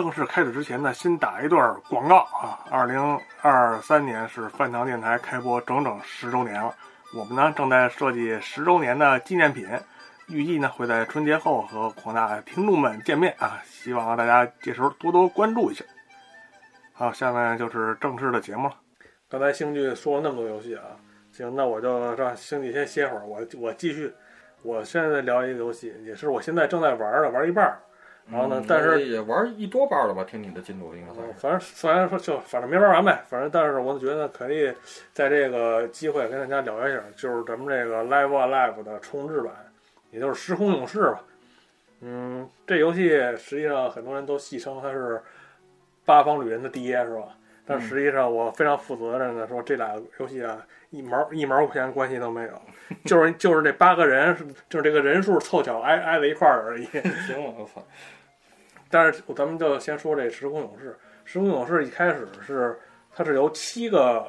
[0.00, 2.64] 正式开始之前呢，先打一段广告啊！
[2.70, 6.74] 二零二三年是饭堂电台开播整整十周年了，
[7.14, 9.68] 我们呢正在设计十周年的纪念品，
[10.28, 13.60] 预计呢会在春节后和广大听众们见面啊！
[13.66, 15.84] 希望大家这时候多多关注一下。
[16.94, 18.74] 好，下面就是正式的节目了。
[19.28, 20.96] 刚才星剧说了那么多游戏啊，
[21.30, 24.10] 行，那我就让星剧先歇会儿，我我继续。
[24.62, 27.82] 我现在聊一个游戏，也是我现在正在玩的，玩一半儿。
[28.28, 30.24] 然后呢，但是也玩一多半了吧？
[30.24, 31.32] 听你的进度应该算是。
[31.34, 34.72] 反正虽然说就反正没玩完呗，反正但是我觉得可以
[35.12, 39.52] 在这个机会跟大家聊一下，就是咱们这个 Live Alive 的重置版，
[40.10, 41.22] 也就是时空勇士吧。
[42.02, 45.20] 嗯，这游戏实际上很多人都戏称它是
[46.04, 47.36] 八方旅人的爹，是吧？
[47.70, 50.58] 但实际上我非常负责任的说，这俩游戏啊，
[50.90, 52.62] 一毛一毛钱关系都没有，
[53.06, 54.36] 就是就是这八个人，
[54.68, 56.84] 就是这个人数凑巧挨挨在一块儿而已。
[56.84, 57.80] 行了，我操！
[58.90, 60.88] 但是咱们就先说这《时空勇士》。
[61.24, 62.76] 《时空勇士》一开始是
[63.14, 64.28] 它是由七个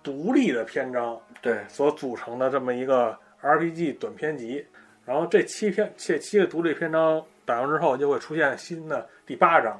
[0.00, 4.64] 独立的篇章对所组成的这么一个 RPG 短篇集，
[5.04, 9.76] 然后这七篇这七个独立篇章打完之后，就会出现新的第八章。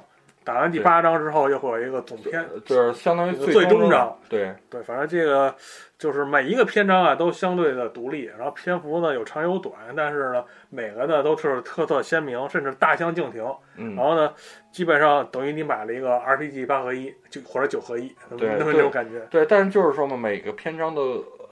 [0.49, 4.17] 打完第八章之后，又会有一个总篇，就是相当于最终章。
[4.27, 5.53] 对对，反正这个
[5.95, 13.45] 就是每一个篇章啊都相对的独立，然后篇幅呢有长有短，但是呢每个呢都是特色鲜明，甚至大相径庭。
[13.75, 14.33] 嗯，然后呢，
[14.71, 19.19] 基本上等于你买了一个 RPG 八合一，就或者九合一，对，那么这种感觉。
[19.29, 21.01] 对，但是就是说嘛，每个篇章的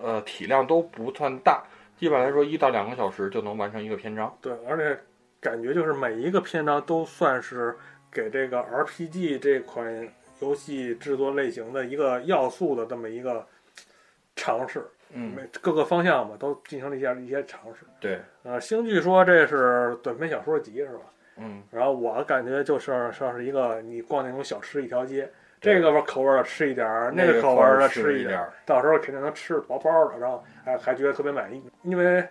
[0.01, 1.61] 呃体量都不算大，
[1.99, 4.35] 基本来说一到两个小时就能完成一个篇章。
[4.41, 4.99] 对，而且
[5.39, 7.77] 感觉就是每一个篇章都算是。
[8.11, 10.07] 给这个 RPG 这款
[10.39, 13.45] 游戏制作类型的一个要素的这么一个
[14.35, 17.85] 尝试，嗯，各个方向吧都进行了一下一些尝试。
[17.99, 21.01] 对，呃，星剧说这是短篇小说集是吧？
[21.37, 25.29] 嗯，然后我感觉就是像是一个你逛那种小吃一条街，
[25.61, 32.27] 这个口味的吃一点儿，那个口味的吃一点儿，到时候肯定能吃饱饱的，然后还还觉得特别满意，因为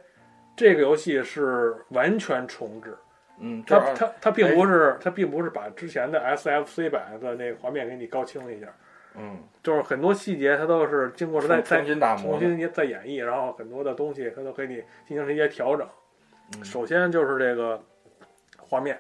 [0.57, 2.97] 这个游戏是完全重置。
[3.39, 8.67] 嗯，它它它并不是它并不是把之前的 SFC 版的那个画面给你高清了一下，
[9.15, 14.77] 嗯，就是很多细节它都是经过再再重新打磨、重新再演绎，然后很多的东西它都给你
[15.07, 15.87] 进行了一些调整。
[16.57, 17.79] 嗯，首先就是这个
[18.59, 18.99] 画面，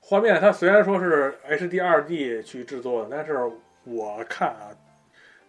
[0.00, 3.38] 画面它虽然说是 HD2D 去制作的，但是
[3.84, 4.68] 我看啊，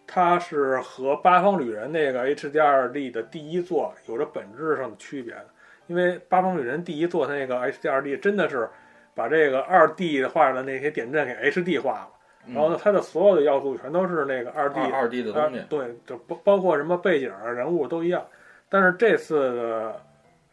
[0.08, 5.48] 它是和八方旅人那个 HD2D 的第一作有着本质上的区别的。
[5.88, 8.70] 因为八方旅人第一座它那个 HD 二 D 真的是
[9.14, 12.10] 把这个二 D 画的那些点阵给 HD 化了，
[12.48, 18.26] 然后呢，它的所有的要素全都是那个二 D 二 D 的东西，对，就包包括什么背景啊、人物都一样。
[18.70, 20.02] 但是这次的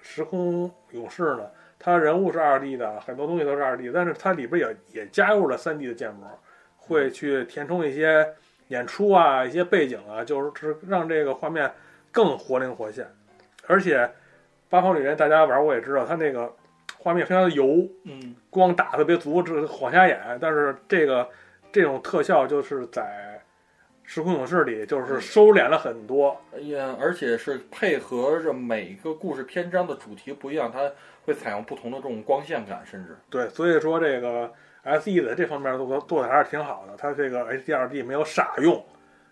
[0.01, 1.49] 时空勇士呢，
[1.79, 6.27] 它人物是二 D 的，很多东西都是二 D，但是它里边也也加入了三 D 的建模，
[6.77, 8.29] 会去填充一些
[8.69, 11.71] 演出啊、一些背景啊，就是让这个画面
[12.11, 13.07] 更活灵活现，
[13.67, 14.11] 而且。
[14.71, 16.51] 八方旅人，大家玩我也知道，它那个
[16.97, 20.39] 画面非常的油，嗯，光打特别足，这晃瞎眼。
[20.41, 21.29] 但是这个
[21.73, 23.43] 这种特效就是在
[24.05, 30.91] 时空勇士里就是收敛了很多，哎呀，而且是配合着每个故事篇章的主题不一样，它
[31.25, 34.53] 会采用不同的这种光线感，甚至对，所以说这个
[34.83, 36.95] S E 在这方面做做的还是挺好的。
[36.97, 38.85] 它这个 H D R D 没有傻用，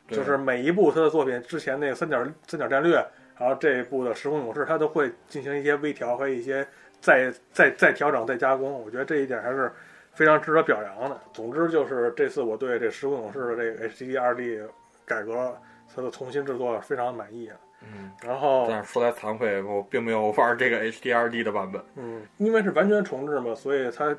[0.09, 3.05] 就是每一部它的作品之前那个三角三角战略。
[3.39, 6.67] 然后这一部的时空勇士，它都会进行一些微调和一些
[7.01, 8.73] 再再再调整、再加工。
[8.83, 9.73] 我觉得这一点还是
[10.13, 11.19] 非常值得表扬的。
[11.33, 14.61] 总之就是这次我对这时空勇士的这个 HD 二 D
[15.05, 15.57] 改革，
[15.95, 17.51] 它的重新制作非常满意。
[17.81, 21.81] 嗯，然后但是说来惭愧，我并没有玩这个 HD 二 D 的版本。
[21.95, 24.17] 嗯，因为是完全重置嘛，所以它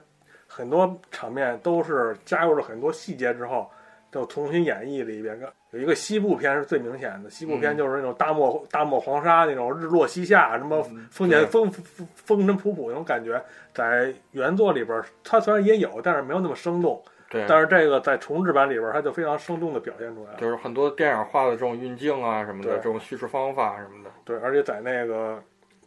[0.48, 3.70] 很多场面都是加入了很多细节之后，
[4.14, 5.40] 又重新演绎了一遍。
[5.72, 13.40] 有一个西部片是最明显的，西部片就是那种大漠大漠黄沙那种日落西下，什么风景风风风尘仆仆那种感觉，
[13.72, 17.00] 在原作里边它虽然也有，但是没有那么生动。
[17.30, 17.46] 对。
[17.48, 20.40] 但是这个在重制版里边，它就非常生动的表现出来了。
[20.40, 24.10] 就是很多电影化的这种运镜啊什么的，这种叙事方法什么的。
[24.26, 25.40] 对，而且在那个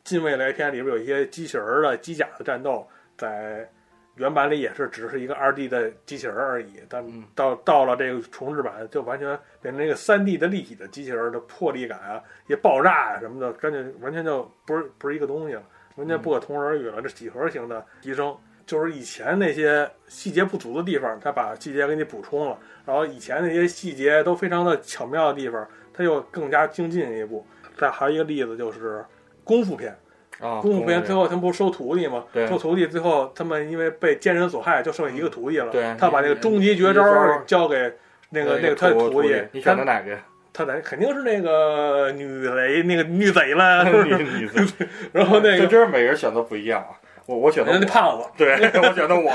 [0.05, 2.87] 近未来片里边有一些机器人的机甲的战斗，
[3.17, 3.69] 在。
[4.17, 7.05] 原版里也是只是一个二 D 的机器人而已，但
[7.35, 15.62] 到到了这个重置版，就完全变成一个三 D 的立体的机器人的魄力感啊，一爆炸啊什么的，感觉完全就不是不是一个东西了，
[15.97, 17.00] 完全不可同日而语了。
[17.00, 18.37] 这几何型的提升，
[18.67, 27.47] 就是以前那些细节不足的地方，他把细节给你补充了；然后以前那些细节都非常的巧妙的地方，他又更加精进一步。
[27.79, 29.03] 再还有一个例子就是
[29.43, 29.97] 功夫片。
[30.40, 32.25] 啊，功夫片片最后他们不是收徒弟吗？
[32.32, 35.70] 对收徒弟最后他们因为被奸人所害，就剩下一个徒弟了。
[35.70, 37.05] 对他把那个终极绝招
[37.46, 37.93] 交给
[38.31, 40.19] 那个那个他的徒弟，你选他的哪个呀？
[40.55, 43.84] 他得肯定是那个女贼那个女贼了。
[44.05, 46.90] 女贼 然后那个这真是每个人选择不一样啊。
[47.25, 48.52] 我我选的我那胖子，对
[48.82, 49.31] 我选择我。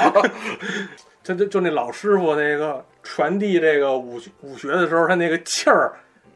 [1.24, 5.92] 他就就那老师傅那个传递这个武武学的时候，他那个气儿，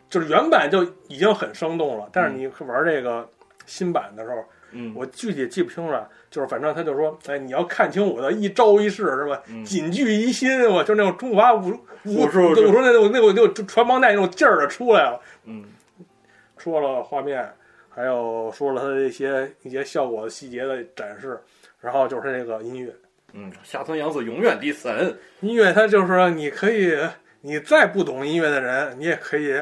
[0.09, 3.27] 就是原版就已经很生动了，但是你玩这个
[3.71, 9.41] 新版的时候，嗯，我具体记不清了，就是反正他就说，哎，你要看清我的一招一式是吧？
[9.47, 11.69] 嗯谨记于心，我就那种中华武
[12.03, 15.19] 武武术我说那种那种那种传帮带那种劲儿的出来了。
[15.45, 15.63] 嗯
[16.57, 17.49] 说了画面，
[17.89, 21.39] 还有说了他的一些一些效果的细节的展示，
[21.79, 22.93] 然后就是这个音乐。
[23.33, 25.17] 嗯，下村洋子永远的神。
[25.39, 26.95] 音乐它就是说，你可以，
[27.39, 29.55] 你再不懂音乐的人，你也可以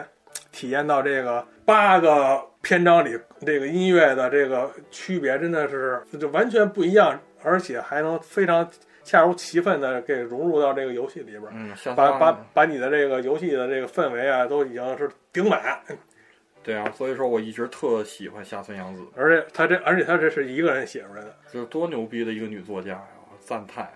[0.52, 8.70] 体验到这个八个篇章里这个音乐的这个区别，真的是就完全不一样，而且还能非常
[9.04, 15.80] 恰如其分的给融入到这个游戏里边儿，嗯，下把把把你的这个游戏的这个氛围啊，都已经是顶满。
[16.62, 21.34] 对啊，所以说我一直特喜欢下村洋子，而且他这，而且他这是一个人写出来的。
[21.52, 23.08] 这是多牛逼的一个女作家呀！
[23.40, 23.90] 赞叹。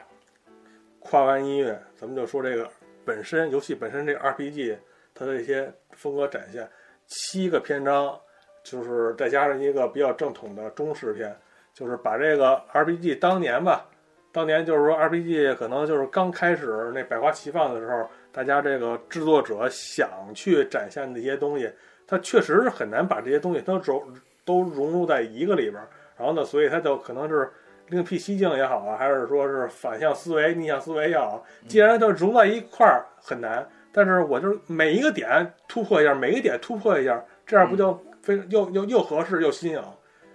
[1.00, 2.68] 跨完音乐，咱们就说这个
[3.04, 4.77] 本身游戏本身这个 RPG
[5.13, 6.68] 它的一些风格展现，
[7.06, 8.18] 七个篇章，
[8.63, 11.36] 就是再加上一个比较正统的中式片，
[11.74, 13.86] 就是把这个 RPG 当年吧，
[14.31, 21.71] 当年就是说 RPG 可能就是刚开始那百花齐放的时候，大家这个制作者想去展现的一些东西，
[22.07, 24.04] 他确实是很难把这些东西都融
[24.44, 25.88] 都融入在一个里边儿，
[26.18, 27.51] 然后呢，所以他就可能是。
[27.89, 37.92] 另辟蹊径也好啊，还是说是反向思维、逆向思维也好，既然都融在一块儿很难，但是我就是每一个点突破一下，每一个点突破一下，这样不就
[38.23, 39.83] 非又又又合适又新颖？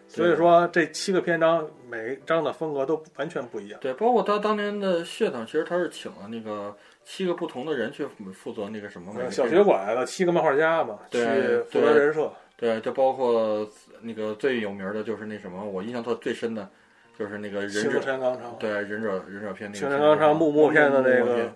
[0.07, 3.81] 所以说这七个篇章每一章的风格都完全不一样。
[3.81, 11.19] 对，包括他当年的血统，其实他是请了那个七个不同的人去负责那个什么小学馆的七个漫画家嘛，去
[11.71, 12.31] 负责人设。
[12.57, 13.69] 对，就包括
[14.03, 16.69] 那个最有名的就是那什么，我印象特最深的。
[17.19, 21.53] 就是那个忍者青山刚昌，对忍者忍者篇那个青山刚昌木木片的那个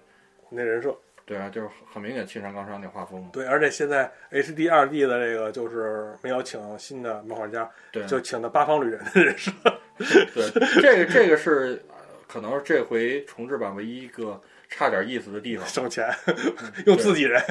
[0.48, 0.92] 那人设，
[1.32, 3.26] 对啊，就是很明显青山刚昌那画风。
[3.32, 9.50] 对，而且现在 HD 二 D 的这个就是没有请新的漫画家，对，就请的八方旅人的人设。
[9.96, 11.82] 对，这个这个是
[12.28, 14.38] 可能是这回重制版唯一一个
[14.68, 16.06] 差点意思的地方，省钱，
[16.84, 17.42] 用自己人。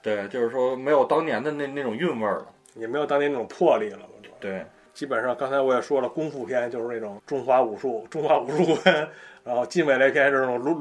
[0.00, 4.08] 对，就是说没有当年的那那种韵味了，也没有当年那种魄力了。
[4.38, 4.64] 对。
[4.94, 9.08] 基本上，刚才我也说了，功夫片就是那种中华武术，中华武术片，
[9.44, 10.74] 然后近未来片是那种萝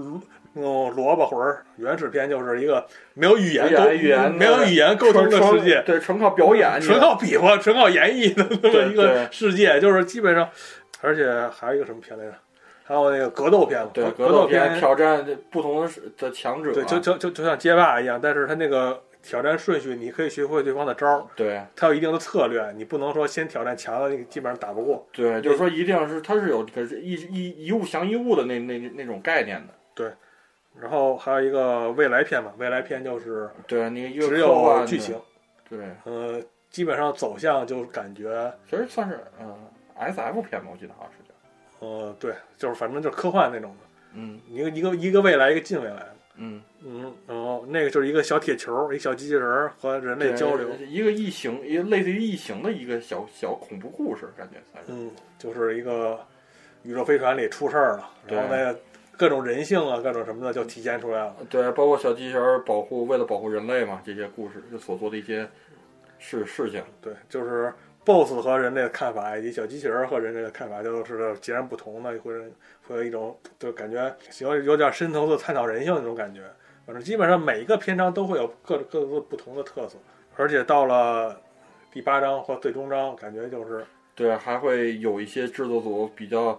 [0.57, 10.49] 那种萝卜魂儿，原始片就是一个没有语言沟语言没有语言沟通的世界，对，纯靠表演，纯靠比划，纯靠演绎的那么一个世界，就是基本上，
[11.01, 12.33] 而且还有一个什么片来着？
[12.83, 15.87] 还有那个格斗片，对，格斗片挑战不同
[16.17, 19.01] 的强者，对，就就就就像街霸一样，但是他那个。
[19.23, 25.05] 挑战顺序，你可以学会对方的招儿，对，他有一定的策略，你不能说先挑战强的，那个基本上打不过。
[25.11, 29.73] 对，就是说一定是他是有这个一一一物降一物的那那那种概念的。
[29.93, 30.09] 对，
[30.81, 35.19] 然后还有一个未来篇嘛，未来篇就是对那个只有剧情，
[35.69, 39.55] 对，呃，基本上走向就感觉其实算是嗯
[39.95, 43.77] S F 片吧，我记得好像是叫，呃，对，就是反正就是科幻那种的，
[44.13, 46.05] 嗯，一个一个一个未来，一个近未来。
[46.35, 46.61] 嗯。
[46.85, 54.91] 嗯，然后那个就是一个小铁球，一小机器人和人类交流，一个异形，一个类似于异形的一个小小恐怖故事，感觉算是。
[54.93, 56.19] 嗯，就是一个
[56.83, 58.75] 宇宙飞船里出事儿了，然后呢，
[59.17, 61.35] 各种人性啊，各种什么的就体现出来了。
[61.49, 65.49] 对，包括小机器人保护，为了保护人类嘛，这些故事就所做的一些
[66.19, 66.83] 事事情。
[67.01, 67.73] 对，就是
[68.05, 72.33] BOSS 和人类的看法，以及小机器人和人类的看法，就是截然不同的，会
[72.87, 76.41] 会有一种就感觉有有点深层次探讨人性那种感觉。
[76.85, 79.97] 反正基本上每一个篇章都会有各各自不同的特色，
[80.37, 81.37] 而且到了
[81.91, 86.57] 第八章或最终章，感觉就是对，还会有一些制作组比较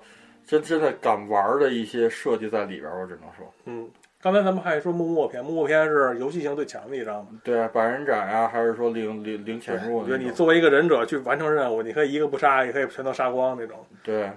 [0.49, 2.90] 真真的敢玩的一些设计在里边。
[2.90, 3.87] 我只能说，嗯，
[4.19, 7.28] 刚才咱们还说木木篇，木木篇是游戏性最强的一章。
[7.45, 9.99] 对，百人斩啊，还是说零零零潜入？
[9.99, 13.76] 我觉得你作为一个忍者去完成任务，你可以一个不杀，也可以全都杀光那种。
[14.02, 14.31] 对。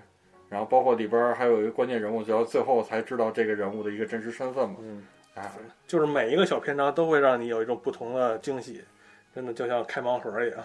[0.50, 4.76] 然后包括里边还有一个关键人物，只要最后才知道这个人物的一个真实身份嘛。
[4.82, 5.02] 嗯，
[5.36, 5.50] 哎，
[5.88, 8.84] 就是每一个小篇章都会让你有一种不同的惊喜，
[9.34, 10.60] 真的就像开盲盒一样。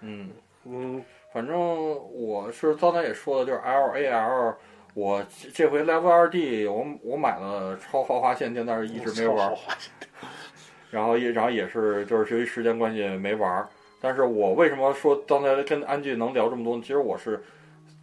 [0.00, 0.30] 嗯
[0.64, 4.56] 嗯，反正我是刚才也说了，就是 L A L，
[4.98, 5.24] 我
[5.54, 9.54] 这回 Level 二 D，我我买了超豪华限定，但是一直没玩。
[10.90, 13.68] 然后也然后也是就是由于时间关系没玩。
[14.00, 16.80] 但是我为什么说刚才跟安俊能聊这么多？
[16.80, 17.40] 其实我是。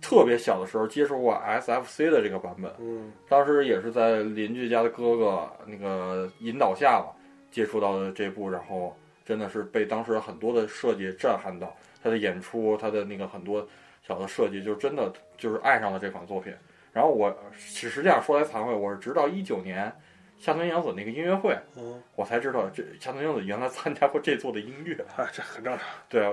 [0.02, 7.08] 特别小的时候接触过 SFC 的这个版本，嗯，当时也是在邻居家的哥哥那个引导下吧，
[7.50, 13.68] 接触到的这部，然后真的是被当时很多的设计震撼到，他的演出，他的那个很多
[14.06, 16.54] 小的设计，就真的就是爱上了这款作品。
[16.96, 19.92] 然后我实实际上说来惭愧，我是直到一九年
[20.38, 24.96] 夏村洋子那个音乐会，嗯，我才知道这夏村洋子原来参加过这座的音乐。
[25.18, 25.86] 啊，这很正常。
[26.08, 26.32] 对啊，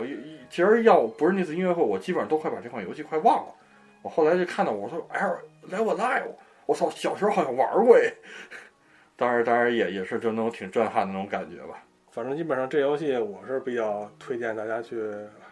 [0.49, 3.53] 其实要不是那次音乐会，我基本上都快把这款游戏快忘了。
[4.03, 6.31] 我后来就看到，我说 L Level Live，
[6.67, 8.13] 我操，小时候好像玩过哎。
[9.19, 11.85] 当然，当然也也是就那种挺震撼的那种感觉吧。
[12.13, 14.97] 反正基本上这游戏我是比较推荐大家去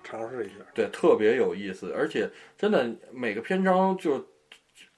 [0.04, 0.54] 尝试一下。
[0.72, 4.24] 对，特别有意思，而且真的每个篇章就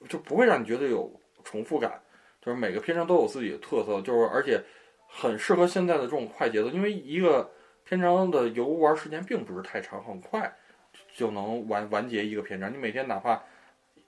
[0.07, 1.11] 就不会让你觉得有
[1.43, 2.01] 重复感，
[2.41, 4.61] 就是每个篇章都有自己的特色，就是而且
[5.07, 7.49] 很适合现在的这种快节奏，因为一个
[7.85, 10.53] 篇章的游玩时间并不是太长，很快
[11.13, 12.71] 就能完完结一个篇章。
[12.71, 13.41] 你每天哪怕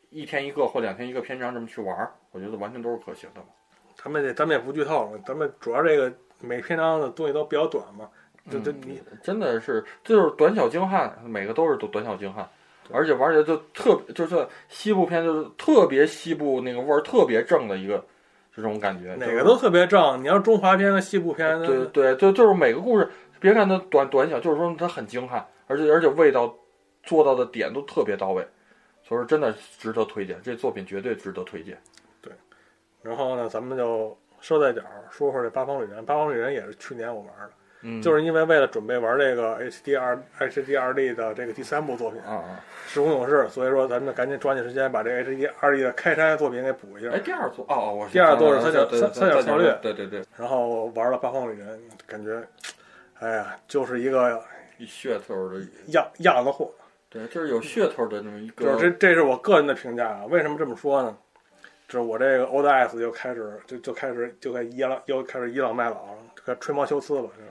[0.10, 3.48] 一天一个或两天一个篇章这么去玩，我觉得完全都是可行的嘛。
[3.96, 8.10] 咱们这咱们也不剧透了，咱们主要这个每篇章的东西都比较短嘛，
[8.52, 12.48] 就就嗯你真的是就是短小精悍，每个都是短短小精悍，
[12.92, 18.04] 而且玩起来就特别就是西部片就是特别西部那个味儿特别正的一个
[18.56, 20.22] 这种感觉，哪个都特别正。
[20.24, 26.56] 你要中华片和西部片，对对就就是每个故事，别看它短短小，就是说它很精悍，而且而且味道
[27.04, 28.42] 做到的点都特别到位，
[29.04, 31.78] 所以说真的值得推荐，这作品绝对值得推荐。
[32.22, 32.32] 对
[33.02, 36.06] 然后呢，咱们就捎带脚说说这八方旅人。
[36.06, 37.52] 八方旅人也是去年我玩的，
[37.88, 42.60] 嗯，就是因为为了准备玩这个 H D R H D R D 的这个第三部作品啊啊，
[42.92, 47.20] 《时空勇士》，所以说咱们赶紧抓紧时间把这 H D R D 的开山作品给补一下哎，。
[47.20, 52.42] 第二座哦哦，我第二作是三角三三角策略对对对，然后玩了八方旅人，感觉，
[53.20, 54.42] 哎呀，就是一个
[54.80, 56.72] 噱头的，样样子货。
[57.08, 60.26] 对，就是有噱头的那么一个，就是这这是我个人的评价啊。
[60.28, 61.16] 为什么这么说呢？
[61.88, 67.30] 就是我这个 Old S 就开始就就开始就该倚老又开始倚老卖老了，就该吹毛求疵了。
[67.38, 67.46] 嗯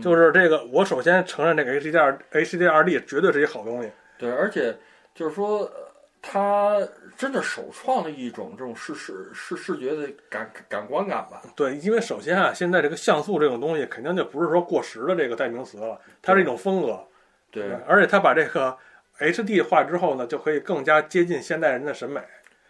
[0.00, 3.90] 就是这个，我首先承认这个 HDR HDR-D 绝对是一好东西。
[4.16, 4.76] 对，而且
[5.14, 5.92] 就是说，呃
[6.24, 6.78] 他
[7.16, 11.42] 真的首创了一种这种视视视视觉的感感官感吧。
[11.56, 17.04] 对，因为首先啊，现在这个像素这种东西肯定就不是说过时的这个代名词了，它是一种风格。
[17.50, 18.78] 对，而且它把这个
[19.18, 22.20] HD 化之后呢，就可以更加接近现代人的审美。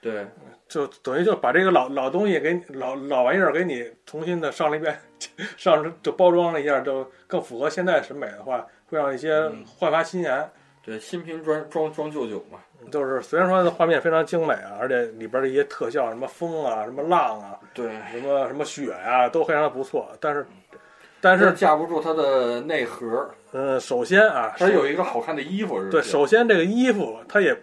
[0.03, 0.27] 对，
[0.69, 4.99] 就等于就把这个老老东西给你老老玩意儿给你重新的上了一遍，
[5.57, 10.51] 上就包装了一下，就更符合现在审美的话，会让一些嗯焕发新颜。
[10.85, 12.59] 对，新瓶装装装旧酒嘛。
[12.91, 20.09] 就是虽然说画面非常精美啊，而且里边的一些特效，什么风啊、什么浪啊、对，什么什么雪啊、都非常的不错。
[20.19, 20.45] 但是，
[21.21, 27.57] 但是，架不住它的内核，呃，首先啊，它有一个好看的衣服，是不对，首先这个衣服它也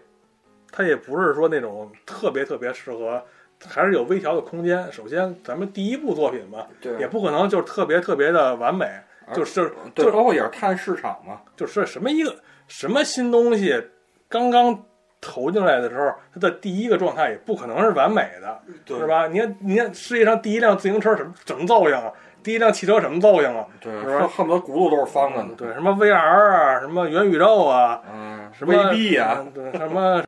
[0.72, 3.22] 它也不是说那种特别特别适合，
[3.68, 4.92] 还是有微调的空间。
[4.92, 6.66] 首先，咱们第一部作品嘛，
[7.00, 8.88] 也，不可能就是特别特别的完美，
[9.34, 11.42] 就是对，就包括也是看市场嘛。
[11.56, 12.36] 就是什么一个
[12.68, 13.84] 什么新东西
[14.28, 14.86] 刚刚
[15.20, 19.06] 投进来的时候，它的第一个状态也不可能是完美的，是？
[19.06, 19.28] 吧？
[19.28, 22.12] 你看，你看世界上第一辆自行车什么什么造型啊？
[22.42, 23.66] 第一辆汽车什么造型啊？
[23.82, 25.50] 对，是吧恨恨不得轱辘都是方的呢。
[25.58, 30.24] 对，什么 VR 啊，什么元宇宙啊，嗯，什么未必呀，嗯对，什么呃，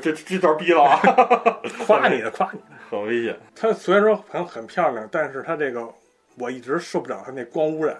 [0.00, 1.00] 这这段逼了啊，
[1.86, 2.64] 夸你的夸你的。
[2.90, 3.36] 很危险。
[3.54, 5.86] 它虽然说很很漂亮，但是它这个
[6.38, 7.96] 我一直受不了它那光污染，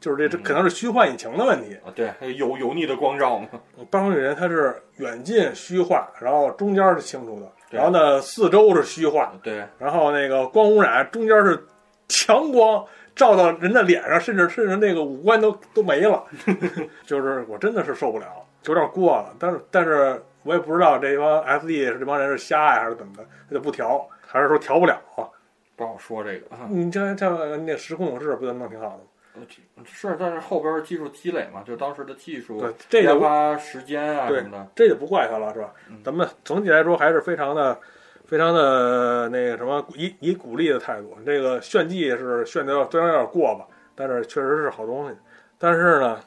[0.00, 1.76] 就是这这嗯可能是虚幻引擎的问题。
[1.84, 3.48] 啊，对，那个油油腻的光照嘛。
[3.90, 11.66] 八方旅人它是远近虚化，然后中间是清楚的，然后呢四周是虚化，对，然后那个光污染中间是
[12.08, 16.24] 强光照到人的脸上，甚至甚至那个五官都都没了，
[17.04, 18.26] 就是我真的是受不了，
[18.66, 19.34] 有点过了。
[19.38, 25.28] 但是但是我也不知道这帮 SD 是这帮人是瞎呀还是怎么的，他就不调，还是说调不了啊？
[25.76, 26.54] 不好说这个。
[26.54, 29.00] 啊你这这那时空勇士不就弄挺好的吗？
[29.36, 29.42] 呃
[29.84, 34.66] 是，但是后边技术积累嘛，就当时的技术对，研发时间啊对什么的。
[34.74, 36.02] 这就不怪他了，是吧嗯？
[36.04, 37.78] 咱们总体来说还是非常的、
[38.26, 41.16] 非常的那个什么，以以鼓励的态度。
[41.24, 45.16] 这个炫技是炫的虽然有点过吧，但是确实是好东西。
[45.58, 46.20] 但是呢，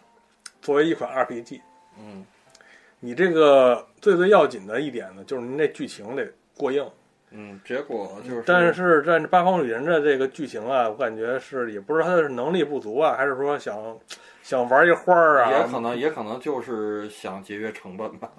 [0.61, 1.59] 作为一款 RPG，
[1.99, 2.25] 嗯，
[2.99, 6.85] 你这个最最要紧的一点呢，就是您这剧情得过硬。
[7.35, 13.75] 嗯，结果就是，但是在这八方旅人的这个剧情啊，我感觉是也不知道他是能力不足啊，还是说想
[14.43, 18.29] 想玩一花儿啊，也可能也可能就是想节约成本吧。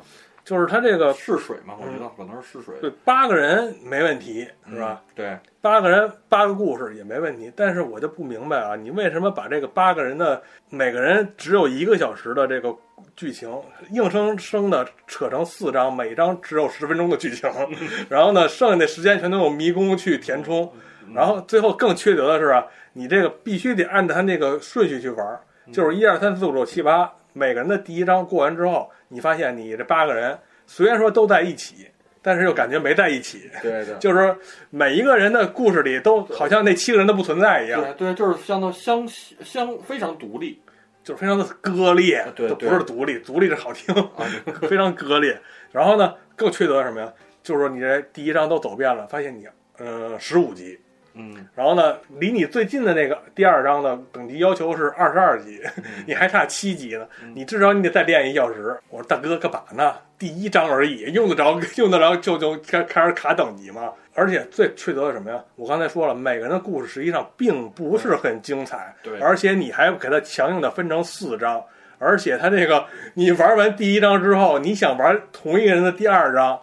[0.45, 2.75] 就是他这个试水嘛，我觉得可能是试水。
[2.81, 5.03] 对八个人没问题，是吧？
[5.15, 12.77] 对，八个人八个故事也没问题，但是我就不明白啊，你为什么把这个八个人的每个人只有一个小时的这个
[13.17, 13.51] 剧情，
[13.91, 17.51] 硬生生的扯成四章，每章只有十分钟的剧情，
[18.11, 20.71] 然后呢，剩下的时间全都用迷宫去填充，
[21.15, 25.41] 然后最后更缺德的是啊，你这个必须得按照他那个顺序去玩，
[25.73, 31.87] 就是一二三四五六七八，每个人的第一章过完之后，你发现你这八个人虽然说都在一起，
[32.23, 33.51] 但是又感觉没在一起。
[33.61, 33.95] 对对。
[33.99, 34.37] 就是说，
[34.71, 39.07] 每一个人的故事里都好像那七个人都不存在一样，对对，就是相当相
[39.43, 40.63] 相非常独立，
[41.03, 44.25] 就是非常的割裂，对都不是独立，独立是好听，啊，
[44.69, 45.39] 非常割裂。
[45.73, 47.13] 然后呢，更缺德什么呀？
[47.43, 50.81] 就是说你这第一章都走遍了，发现你呃十五级，
[51.15, 55.63] 嗯，然后呢，离你最近的那个第二章的等级要求是二十二级，
[56.07, 58.77] 你还差七级呢，你至少你得再练一小时。
[58.91, 59.95] 我说大哥干嘛呢？
[60.19, 63.93] 第一章而已，用得着 用得着就就开开始卡等级吗？
[64.17, 65.41] 而且最缺德的什么呀？
[65.57, 71.63] 我刚才说了，每个人的故事实际上并不是很精彩，对而且你还给它强硬的分成四章，
[71.99, 76.61] 而且它这个你玩完第一章之后，你想玩同一个人的第二章，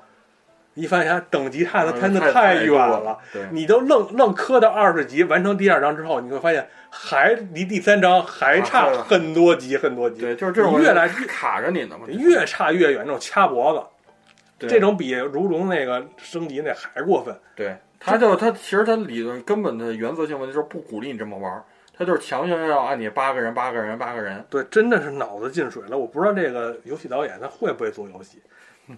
[0.73, 3.19] 你发现等级差的真的嗯太太远多了。
[3.51, 17.35] 你都愣愣磕到二十级，完成第二章之后，你会发现还离第三章还差啊很多级，很多级，对，就是这种越来越卡着你呢嘛，越差越远，那种掐脖子，这种比如龙那个升级那还过分。
[17.55, 21.63] 对，他就他其实他理论根本的原则性问题就是不鼓励你这么玩儿，
[21.97, 25.97] 他就是强行要按你八个人八个人八个人，对，真的是脑子进水了。
[25.97, 28.41] 我不知道这个游戏导演他会不会做游戏，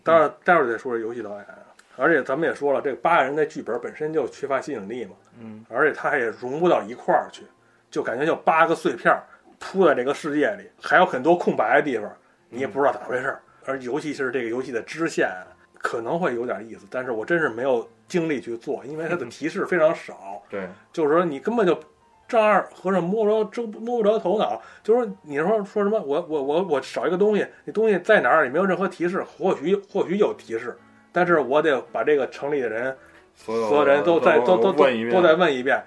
[0.04, 1.46] 待会儿待会儿再说这游戏导演。
[1.96, 7.44] 而且咱们也说了，这个八个人的剧本本身就缺乏吸引力嘛，嗯，而且他也融不到一块儿去，
[7.92, 9.24] 就感觉就八个碎片儿
[9.60, 12.12] 铺在这个世界里，还有很多空白的地方，
[12.50, 13.42] 你也不知道咋回事儿。
[13.66, 15.48] 而尤其是这个游戏的支线啊
[15.80, 20.44] 可能会有点意思，但是我真是没有精力去做，因为它的 提示非常少。
[20.50, 21.80] 对，就是说你根本就
[22.28, 30.78] 丈二和尚摸不着周摸不着头脑，就是说你说说什么我我我我少一个东西，那东西在哪儿也没有任何提示，或许或许有提示，
[31.14, 32.94] 但是我得把这个城里的人
[33.34, 35.82] 所有人都再都都都问一遍，都再问一遍，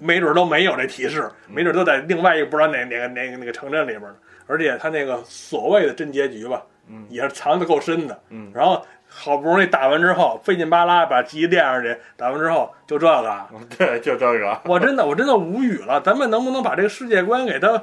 [0.00, 4.14] 没准都没有这提示，没准都在另外一个不知道哪哪个哪个那个城镇里边呢，
[4.48, 7.06] 而且他那个所谓的真结局吧，嗯。
[7.08, 13.46] 也是藏的够深的，嗯，然后好不容易打完之后，费劲巴拉把机垫上去，打完之后就这个。
[13.78, 17.82] 对，就这个，我真的我真的无语了，咱们能不能把这个世界观给它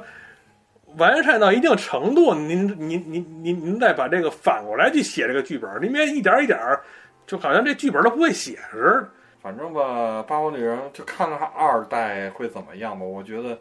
[0.96, 2.34] 完善到一定程度？
[2.34, 6.82] 您您您您您再把这个反过来去写这个剧本，您别一点一点儿，
[7.26, 9.08] 就好像这剧本都不会写似的。
[9.40, 13.04] 反正吧，八国女人就看看二代会怎么样吧。
[13.04, 13.58] 我觉得，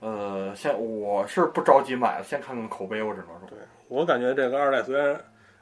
[0.00, 3.02] 呃，先我是不着急买，先看看口碑。
[3.02, 5.18] 我只能说，对我感觉这个二代虽然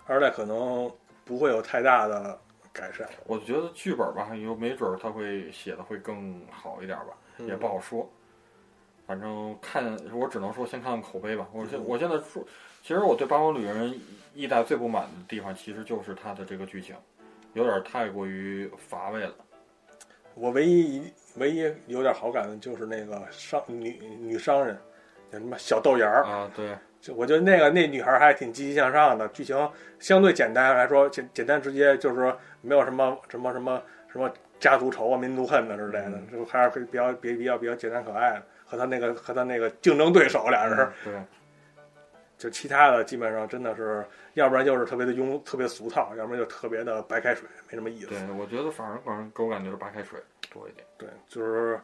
[0.07, 0.91] 二代可能
[1.25, 2.39] 不会有太大的
[2.73, 7.15] 改善，我觉得剧本吧，有没准儿他会写的会更好一点吧，
[7.47, 8.07] 也不好说。
[9.09, 11.49] 反正看，我只能说先看看口碑吧。
[11.51, 12.45] 我现我现在说，
[12.83, 13.99] 其实我对八方旅人
[14.35, 16.95] 一代最不满的地方，其实就是它的这个剧情，
[17.55, 19.33] 有点太过于乏味了。
[20.35, 24.79] 我唯一一唯一有点好感的就是那个商女女商人，
[25.33, 26.23] 叫什么小豆芽儿。
[26.25, 29.57] 啊，对，就我觉得那个那女孩还挺积极向上的，剧情
[29.99, 38.43] 相对简单来说，简简单直接，就是说没有什么什么什么什么家族仇啊、民族恨的之类的，嗯就还是比较比比较比较简单可爱的。
[38.69, 41.15] 和他那个和他那个竞争对手俩人，对，
[42.37, 44.05] 就其他的基本上真的是，
[44.35, 48.09] 要不然就是特别的庸特别俗套，要不然就特别的白开水，没什么意思。
[48.09, 50.21] 对，我觉得反而反正给我感觉是白开水
[50.53, 50.87] 多一点。
[50.99, 51.81] 对，就是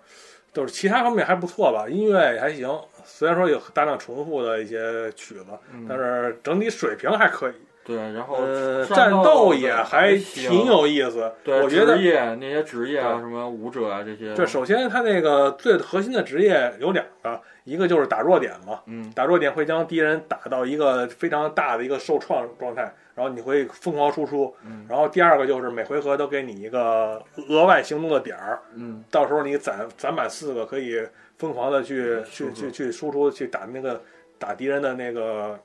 [0.52, 2.68] 就是其他方面还不错吧，音乐也还行，
[3.04, 7.54] 虽然说有大量重复的一些曲子，嗯但是整体水平还可以。
[7.84, 11.30] 对，然后呃，战战斗也还挺有意思。
[11.44, 22.82] 对，我觉得职业那些职业啊，对什么舞者啊这些，这首先它那个最核心的职业有两个，一个就是打弱点嘛，嗯打弱点会将敌人打到一个非常大的一个受创状态，
[23.14, 24.54] 然后你会疯狂输出。
[24.64, 34.00] 嗯然后第二个就是每回合都给你一个额外行动的点儿，嗯到时候你攒攒满四个，可以疯狂的去去去去输出，去打那个
[34.44, 35.58] 打敌人的那个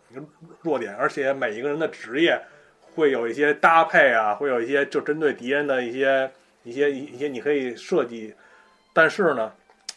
[0.61, 2.39] 弱点，而且每一个人的职业
[2.95, 6.31] 会有一些搭配啊，会有一些就针对敌人的一些
[6.63, 8.33] 一些一些你可以设计。
[8.93, 9.51] 但是呢，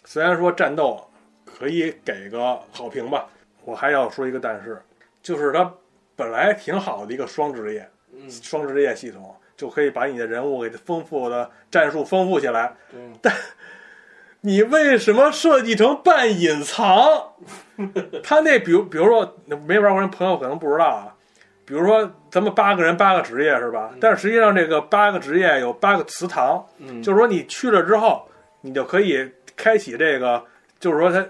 [0.05, 1.01] 虽然说战斗
[1.45, 3.29] 可以给个好评吧，
[3.64, 4.83] 我还要说一个但是，
[5.23, 5.73] 就是它
[6.16, 12.75] 本来挺好的一个双职业，嗯，双职业系统就可以把你的人物给丰富的战术丰富起来。
[13.23, 13.31] 对，
[14.42, 17.33] 你为什么设计成半隐藏？
[18.22, 21.14] 他那比如比如说没玩过人朋友可能不知道啊，
[21.64, 23.88] 比比如说咱们八个人八个职业是吧？
[23.94, 28.28] 嗯但是实际上这个八个职业有八个祠堂，嗯，就是说你去了之后，
[28.61, 29.26] 你就可以
[29.57, 30.44] 开启这个，
[30.78, 31.26] 就是说他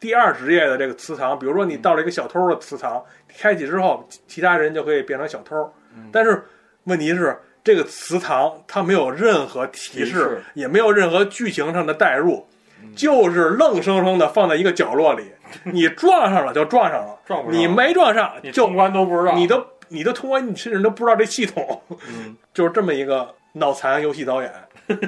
[0.00, 1.38] 第二职业的这个祠堂。
[1.38, 3.04] 比如说你到了一个小偷的祠堂，
[3.38, 5.54] 开启之后，其其他人就可以变成小偷。
[5.94, 6.42] 嗯但是
[6.84, 7.36] 问题是，
[7.68, 12.48] 这个祠堂它没有任何提提示也没有任何剧情上的代入，
[12.82, 15.30] 嗯就是愣生生的放在一个角落里。
[15.64, 21.82] 你撞上了就撞上了，撞不上你没撞上就你通关都不知道，你都你都通关，你甚至都不知道这系统。
[21.90, 24.50] 嗯，就是这么一个脑残游戏导演。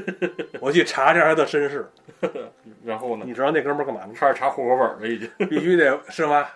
[0.60, 1.90] 我去查查他的身世，
[2.84, 4.12] 然后呢，你知道那哥们儿干嘛吗？
[4.14, 5.48] 开始查户口本了已经。
[5.48, 6.46] 必须得是吗？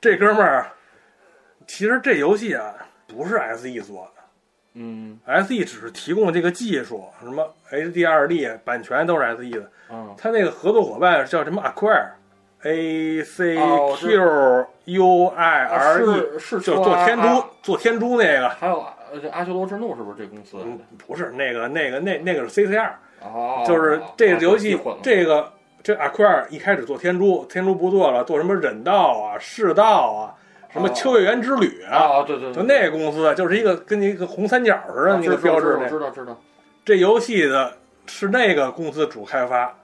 [0.00, 0.70] 这哥们儿，
[1.66, 2.72] 其实这游戏啊
[3.08, 4.21] 不是 SE 做的
[4.74, 9.70] 嗯，SE 只是提供这个技术，什么 HDRD 版权都是 SE 的。
[9.90, 10.14] 嗯。
[10.16, 16.60] 他那个合作伙伴叫什么？Acquire，A C Q U I 啊 R E，是是。
[16.60, 18.48] 就是做天珠啊做天珠那个。
[18.48, 18.84] 还有
[19.30, 30.34] 阿修罗之怒是不是这公司嗯？，不是那个那个那那个是 CCR，哦，就是这个游戏这个这 Acquire 一开始做天珠，天珠不做了，做什么忍道啊、世道啊、
[30.72, 35.88] 什么哦秋叶原之旅啊，啊，对对，对就那个公司，就是一个跟一个红三角似的啊那个标志那。
[35.88, 36.40] 知道知道，
[36.84, 37.74] 这游戏的
[38.06, 39.74] 是那个公司主开发，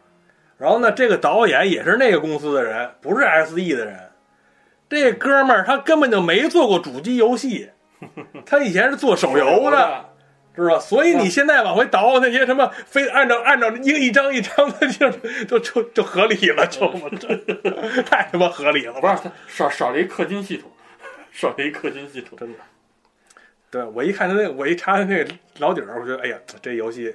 [0.57, 3.99] 然后呢，这个导演也是那个公司的人，不是 SE 的人。
[4.89, 7.71] 这哥们儿他根本就没做过主机游戏，
[8.47, 10.05] 他以前是做手游的。
[10.57, 10.81] 知道吧？
[10.81, 15.09] 所以你现在往回倒那些什么，非按照按照一个一张一张的，就
[15.45, 17.29] 就就就合理了，就这
[18.03, 19.15] 太他妈合理了吧？
[19.15, 20.69] 不是他少少了一氪金系统，
[21.33, 22.39] 少了一氪金系统。
[22.39, 22.59] 真的。
[23.71, 27.15] 对我一看他那，我一查他那个老底儿，我觉得哎呀，这游戏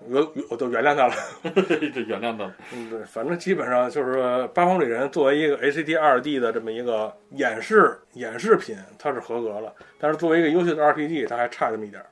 [0.00, 1.14] 我我都原谅他了。
[1.94, 2.56] 这原谅他了。
[2.74, 9.72] 嗯，对，反正基本上就是说八方旅人作为一个 HT 二 D 的这么一个演示演示品，它是合格了。
[9.98, 12.06] 但是作为一个优秀的 RPG，它还差这么一点儿。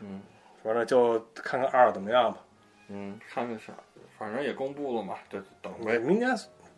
[0.00, 0.20] 嗯
[0.62, 2.38] 反正就看看二怎么样吧。
[2.88, 3.72] 嗯，看看啥，
[4.18, 5.98] 反正也公布了嘛，对，等没，呗。
[6.00, 6.28] 明年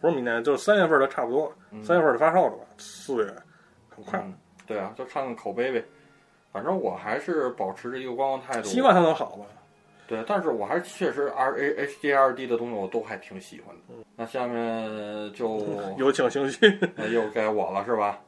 [0.01, 2.65] 不是明年，就是三月份的差不多三月份就发售了吧？
[2.77, 3.35] 四月，
[3.97, 4.19] 很快。
[4.21, 4.35] 嗯，
[4.67, 5.85] 对啊，就看看口碑呗。
[6.53, 8.69] 反正我还是保持着一个观望态度。
[8.69, 9.45] 希望它能好吧。
[10.07, 13.83] 对，但是我还是确实 R A H D R D 的东西我都还挺喜欢的。
[13.91, 15.59] 嗯那下面就
[15.97, 16.79] 有请星勋。
[16.95, 18.19] 那 又该我了是吧？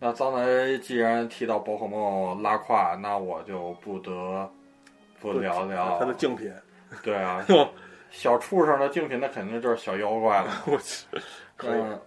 [0.00, 4.50] 那刚才既然提到宝可梦拉胯，那我就不得
[5.20, 6.50] 不聊聊它的竞品。
[7.02, 7.68] 对啊， 哟，
[8.10, 10.50] 小畜生的竞品那肯定就是小妖怪了。
[10.66, 11.06] 我去，
[11.56, 11.80] 可以。
[11.80, 12.00] 嗯，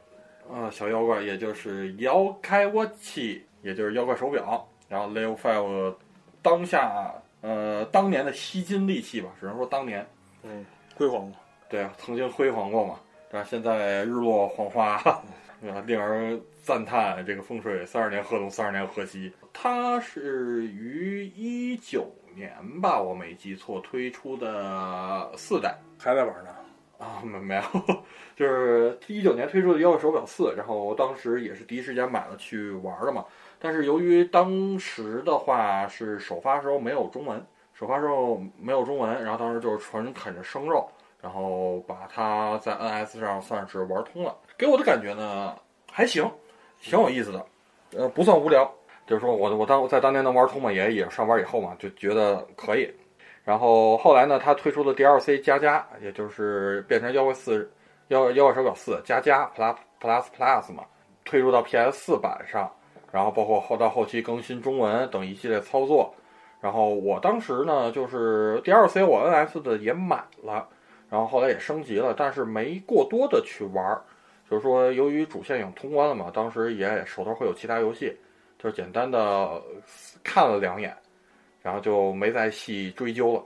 [0.54, 5.96] 呃，小妖怪也就是妖开沃器，也就是妖怪手表，然后 Level Five
[6.42, 10.06] 当下呃当年的吸金利器吧，只能说当年
[10.44, 11.40] 嗯，辉煌过。
[11.70, 13.00] 对啊，曾经辉煌过嘛，
[13.32, 15.02] 但是现在日落黄花，
[15.62, 15.82] 对吧？
[15.88, 19.32] 令人赞叹这个风水三十年河东，三十年河西。
[19.54, 25.78] 它是于一九年吧，我没记错推出的四代。
[25.98, 26.54] 还在玩呢。
[27.02, 27.64] 啊，没没有，
[28.36, 33.26] 就是一九年推出的妖怪手表四，然后当时也是第一时间买了去玩的嘛。
[33.58, 40.88] 但是由于当时的话是首发时候没有中文，首发时候没有中文，然后当时就是纯啃着生肉，
[41.20, 44.38] 然后把它在 NS 上算是玩通了。
[44.56, 45.56] 给我的感觉呢
[45.92, 46.30] 还行，
[46.80, 47.46] 挺有意思的，
[47.98, 48.72] 呃，不算无聊。
[49.08, 52.94] 就是说我我当我在当年能玩通嘛，也也上班以后嘛，就觉得可以。
[53.44, 57.70] 然后后来呢，它推出的 DLC 加加，也就是变成妖怪四
[58.10, 60.84] 妖妖怪手表四加加 Plus Plus Plus 嘛，
[61.26, 62.72] 推出到 PS 四版上，
[63.12, 66.14] 然后包括后到后期更新中文等一系列操作。
[66.60, 70.68] 然后我当时呢，就是 DLC 我 NS 的也买了，
[71.10, 74.02] 然后后来也升级了，但是没过多的去玩儿，
[74.48, 78.16] 就是说由于主线已经通关了嘛，当时也手头会有其他游戏，
[78.60, 79.60] 就是简单的
[80.24, 80.96] 看了两眼。
[81.62, 83.43] 然后就没再细追究了。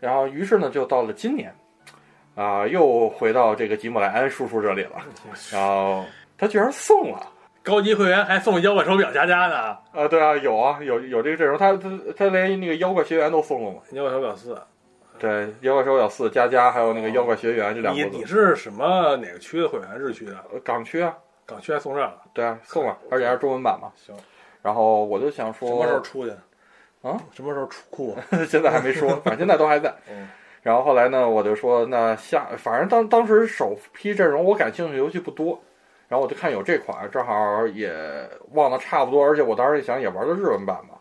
[0.00, 1.54] 然后于是呢，就到了今年，
[2.34, 4.96] 啊、又回到这个吉姆莱安叔叔这里了。
[5.52, 6.04] 然后
[6.36, 7.28] 他居然送了。
[7.64, 9.78] 高级会员还送妖怪手表加加呢。
[9.92, 13.78] 啊，对啊，有啊，有有这个阵容，他他他连那个妖怪学员都送了嘛。
[13.92, 14.60] 妖怪手表四，
[15.20, 19.96] 对，妖怪手表四加加，还有那个妖怪学员这两你个你是什么哪个区的会员？
[19.96, 20.36] 日区的？
[20.52, 22.12] 呃港区啊，港区还送这个？
[22.34, 23.92] 对啊，送了，而且还是中文版嘛。
[23.94, 24.12] 行，
[24.60, 26.32] 然后我就想说什么时候，出去？
[27.02, 27.20] 啊？
[27.32, 28.16] 什么时候出库？
[28.48, 29.94] 现在还没说， 反正现在都还在。
[30.10, 30.28] 嗯
[30.62, 35.60] 然后后来呢，我就说那下，反正当当时首批阵容我感兴趣的游戏不多，
[36.06, 37.92] 然后我就看有这款，正好也
[38.52, 40.94] 忘得差不多，而且我当时一想也玩的日文版嘛，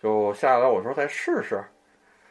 [0.00, 1.60] 就下来我说再试试，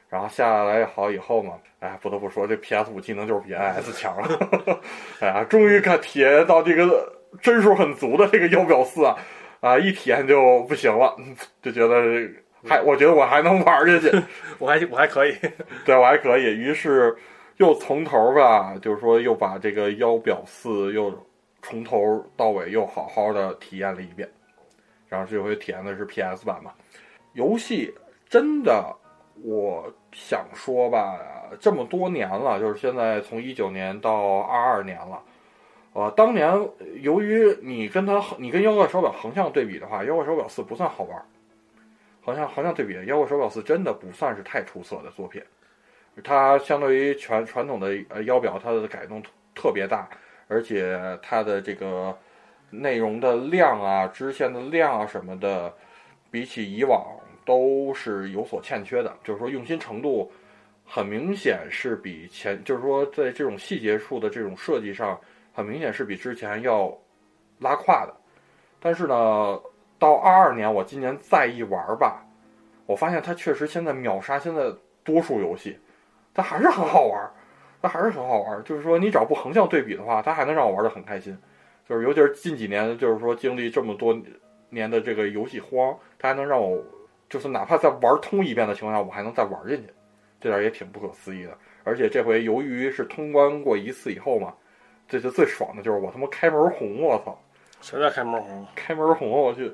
[0.08, 4.80] 然后下来好以后嘛，哎，不得不说这 PS 五技能就是比 NS 强了，
[5.20, 9.18] 哎呀，终于看体验到这个帧数很足的这个幺表四啊，
[9.60, 11.14] 啊，一体验就不行了，
[11.62, 12.26] 就觉得
[12.68, 14.24] 还我觉得我还能玩下去，
[14.60, 15.34] 我还我还可以，
[15.86, 16.44] 对我还可以。
[16.44, 17.16] 于是
[17.58, 21.14] 又从头吧，就是说又把这个腰表四又
[21.62, 24.30] 从头到尾又好好的体验了一遍。
[25.08, 26.72] 然后这回体验的是 PS 版嘛，
[27.34, 27.94] 游戏
[28.30, 28.96] 真的，
[29.42, 31.18] 我想说吧，
[31.60, 35.20] 这么多年了，就是现在从一九年到二二年了。
[35.94, 36.54] 呃，当年
[37.02, 41.26] 由于你跟它，你跟妖怪手表横向对比的话，妖怪手表四不算好玩。
[42.30, 45.42] 横向横向对比，妖怪手表四真的不算是太出色的作品。
[46.24, 49.22] 它相对于传传统的呃腰表，它的改动
[49.56, 50.08] 特别大，
[50.48, 52.16] 而且它的这个
[52.70, 55.74] 内容的量啊、支线的量啊什么的，
[56.30, 57.04] 比起以往
[57.46, 59.18] 都是有所欠缺的。
[59.24, 60.32] 就是说用心程度
[60.86, 65.20] 很明显是比前，就是说在这种细节处的这种设计上。
[65.52, 66.96] 很明显是比之前要
[67.58, 68.16] 拉胯的，
[68.80, 69.60] 但是呢，
[70.00, 72.26] 到二二年我今年再一玩吧，
[72.86, 75.78] 我发现它确实现在秒杀现在多数游戏，
[76.34, 77.32] 它还是很好玩，
[77.82, 78.64] 它还是很好玩。
[78.64, 81.38] 就是说你只要不横向对比的话，它还能让我玩的很开心。
[81.88, 84.18] 就是尤其是近几年，就是说经历这么多
[84.70, 86.82] 年的这个游戏荒，它还能让我
[87.28, 89.94] 就是哪怕再玩通一遍的情况下，我还能再玩进去，
[90.40, 91.58] 这点也挺不可思议的。
[91.84, 94.54] 而且这回由于是通关过一次以后嘛。
[95.12, 97.36] 这就最爽的就是我他妈开门红，我操！
[97.82, 98.66] 谁在开门红？
[98.76, 99.72] 开门红，我去，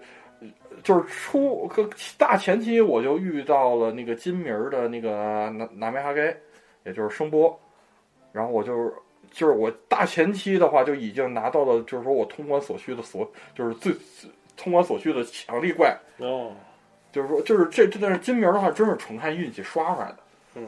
[0.83, 6.35] 就是出个大前期我就遇到了那个金名的那个南南梅哈盖，
[6.83, 7.59] 也就是声波，
[8.31, 8.93] 然后我就是
[9.31, 13.93] 就是我大前期的话就已经拿到了，就是说我通关所需的所就是最
[14.55, 16.51] 通关所需的强力怪哦，
[17.11, 20.17] 就是说就是这这但是金名的话真是纯看运气刷出来的。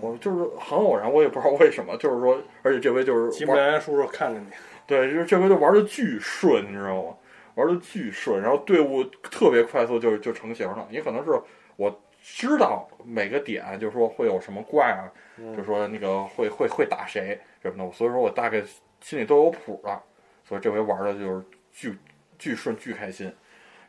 [0.02, 4.46] 我就是很偶然，我也不知道为什么，就是说，而且这回就是金布莱叔叔看着你，
[4.86, 7.16] 对，就是这回就玩的巨顺，你知道吗？
[7.58, 10.88] 玩的巨顺，然后队伍特别快速，就就成型了。
[10.90, 11.32] 也可能是
[11.76, 15.12] 我知道每个点，就是说会有什么怪啊，
[15.58, 18.64] 就说那个会会会打谁什么的，所以说我大概
[19.02, 20.02] 心里都有谱了。
[20.46, 21.44] 所以这回玩的就是
[21.74, 21.98] 巨
[22.40, 23.30] 巨顺，巨开心。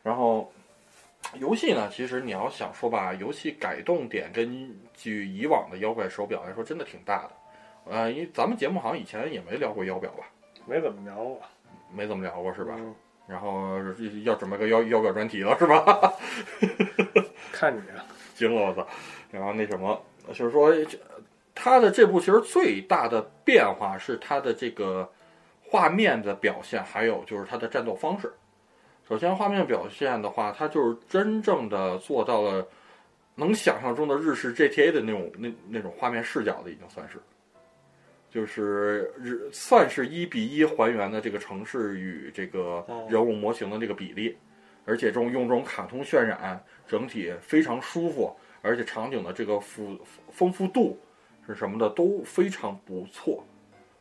[0.03, 0.51] 然后。
[1.37, 7.31] 游戏呢，其实你要想说吧，游戏改动点根据以往的妖怪手表来说，真的挺大的。
[7.91, 10.23] 呃，因为咱们节目好像以前也没聊过妖表吧？
[10.65, 11.41] 没怎么聊过，
[11.93, 12.73] 没怎么聊过是吧？
[13.29, 13.77] 然后
[14.23, 16.13] 要准备个妖妖表专题了是吧？
[17.53, 18.03] 看你啊
[18.35, 18.87] 惊了我操！
[19.31, 20.01] 然后那什么，
[20.33, 20.73] 就是说，
[21.53, 25.07] 他的这部其实最大的变化是他的这个
[25.61, 28.33] 画面的表现，还有就是他的战斗方式。
[29.07, 32.67] 首先，画面表现的话，它就是真正的做到了
[33.35, 37.19] 能想象中的日式 GTA 的那种那那种画面视角的，已经算是，
[38.29, 44.37] 就是日算是一比一还原的这个城市与这个人物模型的这个比例，
[44.85, 49.97] 而且这种用这种卡通渲染，整体非常舒服，而且场景的这个富
[50.31, 50.99] 丰富度
[51.47, 53.43] 是什么的都非常不错。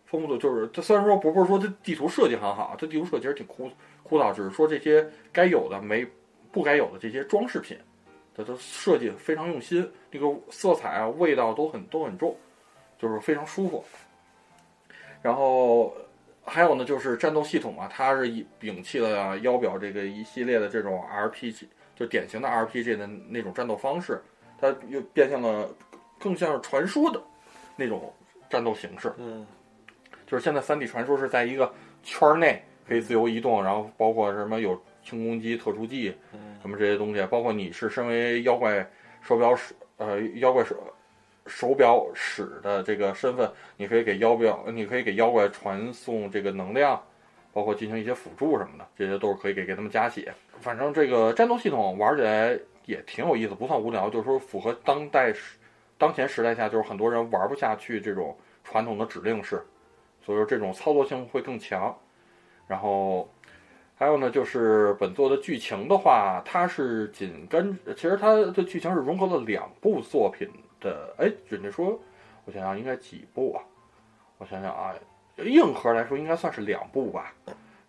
[0.05, 3.71] 丰富度就是，它虽然说不是说它地图设计很好，它地图设计其实挺枯。
[4.03, 6.07] 枯燥，只是说这些该有的没
[6.51, 7.77] 不该有的这些装饰品，
[8.35, 12.35] 它的设计非常用心，那个色彩啊、味道都很都很重，
[12.99, 13.85] 就是非常舒服。
[15.23, 15.95] 然后
[16.45, 18.27] 还有呢，就是战斗系统啊，它是
[18.61, 24.23] 摒弃了腰表这个一系列的这种 RPG，就典型的 RPG 的那种战斗方式，
[24.61, 25.69] 它又变相了
[26.19, 27.23] 更像是传说的
[27.77, 28.13] 那种
[28.49, 29.13] 战斗形式。
[29.19, 29.47] 嗯，
[30.27, 32.63] 就是现在三 D 传说是在一个圈内。
[32.89, 36.11] 可以自由移动，然后包括什么有轻攻击、特殊技，
[36.63, 40.75] 什么这些东西，包括你是身为妖怪手表使，呃，妖怪手
[41.49, 47.03] 手表使的这个身份，你可以给妖表，你可以给妖怪传送这个能量，
[47.53, 50.33] 包括进行一些辅助什么的，这些都是可以给给他们加血。
[50.61, 55.33] 反正这个战斗系统玩起来也挺有意思，不算无聊，就是说符合当代
[55.97, 59.65] 当前时代下，就是很多人玩不下去这种传统的指令式，
[60.21, 61.97] 所以说这种操作性会更强。
[62.67, 63.27] 然后，
[63.97, 70.47] 还有呢，就是本作的剧情的话，它是紧跟，其实它的剧情是融合了两部作品
[70.81, 71.15] 的。
[71.19, 72.01] 哎，人家说，
[72.45, 73.63] 我想想应该几部啊？
[74.39, 74.95] 我想想啊，
[75.37, 77.33] 硬核来说应该算是两部吧。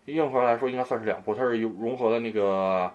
[0.06, 2.92] 硬核来说应该算是两部，它是融合了那个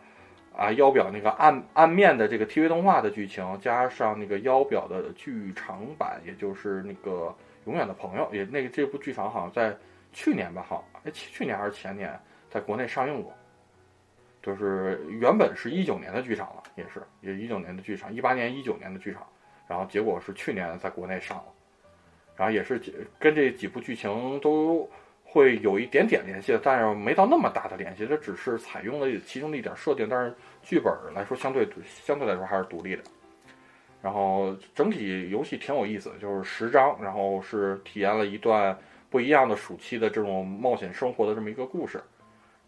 [0.56, 7.34] 啊腰表那个暗暗面的这个 TV 动画的剧情，加上那个腰表的剧场版，也就是那个
[7.66, 9.78] 永远的朋友，也那个这部剧场好像在。
[10.18, 12.18] 去年吧，好，哎，去年还是前年，
[12.50, 13.34] 在国内上映过，
[14.42, 19.28] 就是原本是一九年的剧场了，也是，也一九年的剧场，一八年、一九年的剧场，
[19.68, 21.46] 然后结果是去年在国内上了，
[22.36, 22.80] 然后也是
[23.20, 24.90] 跟这几部剧情都
[25.24, 33.04] 会有一点点联系，但是没到那么大的联系，它只是采用了其中的一点设定，但是剧本来说相对相对来说还是独立的。
[34.02, 38.78] 然后整体游戏挺有意思，就是十章，然后是体验了一段
[39.10, 42.00] 不一样的暑期的这种冒险生活的这么一个故事，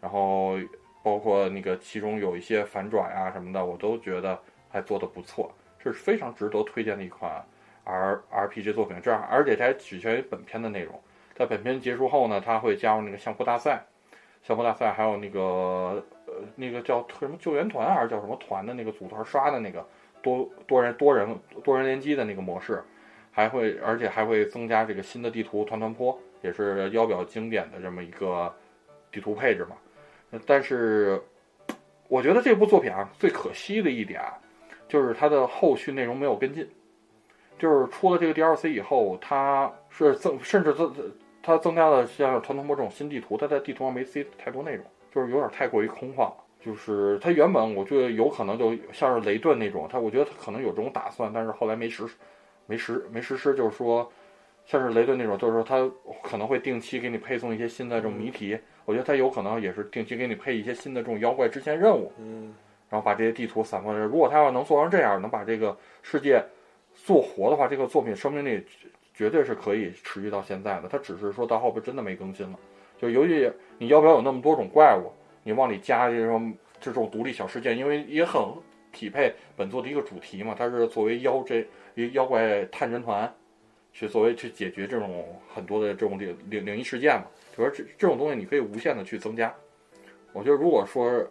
[0.00, 0.58] 然后
[1.00, 4.36] 包括那个其中有一些反转啊什么的，我都觉得
[4.68, 7.44] 还做得不错，是非常值得推荐的一款
[7.84, 8.96] R RPG 作品。
[9.02, 11.00] 这样，而且它还只限于本片的内容，
[11.34, 13.84] 在本片结束后呢，它会加入那个相扑大赛，
[14.42, 19.86] 相扑大赛还有那个呃那个叫什么救援团还是叫什么团的那个组团刷的那个。
[20.20, 22.82] 多多人多人多人联机的那个模式，
[23.30, 28.52] 还会而且还会增加这个新的地图团团坡，也是腰表经典的这么一个
[29.12, 29.76] 地图配置嘛。
[30.44, 31.22] 但是
[32.08, 34.20] 我觉得这部作品啊，最可惜的一点
[34.88, 36.68] 就是它的后续内容没有跟进。
[37.58, 40.94] 就是出了这个 DLC 以后，它是增甚至增
[41.42, 46.32] 它增加了像团团坡这种新地图，它在地图上没塞太多内容，就是有点太过于空旷。
[46.60, 52.04] 就是它原本我觉得有可能就像是雷顿那种，它我觉得它可能有这种打算，但是后来没实，
[52.66, 53.54] 没实没实施。
[53.54, 54.08] 就是说，
[54.66, 55.90] 像是雷顿那种，就是说它
[56.22, 58.58] 可能会定期给你配送一些新的这种谜题。
[58.84, 62.12] 我觉得它有可能也是定期给你配一些新的这种妖怪支线任务。
[62.18, 62.54] 嗯，
[62.88, 63.98] 然后把这些地图散放。
[63.98, 66.42] 如果他要能做成这样，能把这个世界
[66.94, 68.64] 做活的话，这个作品生命力
[69.14, 70.88] 绝对是可以持续到现在的。
[70.88, 72.58] 他只是说到后边真的没更新了。
[73.00, 75.12] 就尤其你要不要有那么多种怪物？
[75.44, 78.42] 你往里加这种这种独立小事件，因为也很
[78.90, 80.54] 匹配本作的一个主题嘛。
[80.58, 83.32] 它是作为妖这一妖怪探侦团，
[83.92, 85.24] 去作为去解决这种
[85.54, 87.26] 很多的这种灵灵灵异事件嘛。
[87.56, 89.54] 就是这这种东西你可以无限的去增加。
[90.32, 91.24] 我觉得如果说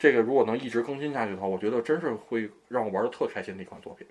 [0.00, 4.04] 这个如果能一直更新下去的话，我觉得真是会让我玩的特开心的一款作品。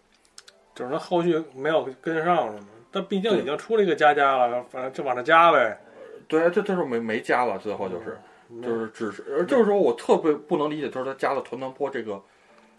[0.73, 2.67] 就是它后续没有跟上是吗？
[2.91, 5.77] 但毕竟已经出了一个加加了，反正就往上加呗。
[6.27, 8.17] 对，这这是没没加了，最后就是。
[8.63, 12.19] 就是只是，就是说我特别不能理解，就是他加了团团坡这个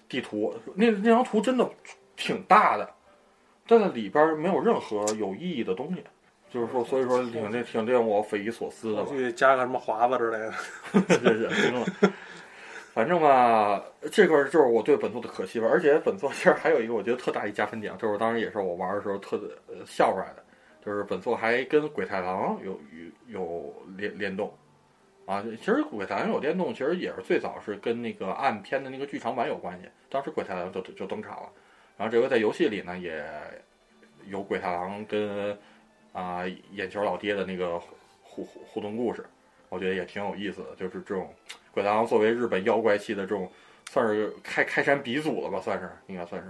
[0.09, 1.71] 地图，那那张图真的
[2.17, 2.91] 挺大的，
[3.69, 6.03] 但在里边没有任何有意义的东西，
[6.53, 9.07] 就是说，所以说挺令挺令我匪夷所思的。
[9.07, 10.53] 去加个什么华子之类的，
[11.23, 11.87] 这行了。
[12.93, 15.69] 反正吧，这块儿就是我对本作的可惜吧。
[15.71, 19.37] 而且本作其实还有一个我觉得特大一加分点，就是当时也是我玩的时候特
[19.69, 20.45] 呃笑出来的，
[20.85, 22.73] 就是本作还跟鬼太郎有
[23.29, 24.53] 有有联联动。
[25.27, 29.89] 啊，其实鬼太郎有电动，其实也是最早是跟那个暗片的那个剧场版有关系。
[30.09, 31.49] 当时鬼太郎就就登场了，
[31.97, 33.25] 然后这回在游戏里呢，也
[34.27, 35.57] 有鬼太郎跟
[36.13, 39.25] 啊眼球老爹的那个互互互动故事，
[39.69, 40.75] 我觉得也挺有意思的。
[40.75, 41.33] 就是这种
[41.73, 43.51] 鬼太郎作为日本妖怪系的这种，
[43.91, 46.49] 算是开开山鼻祖了吧，算是应该算是。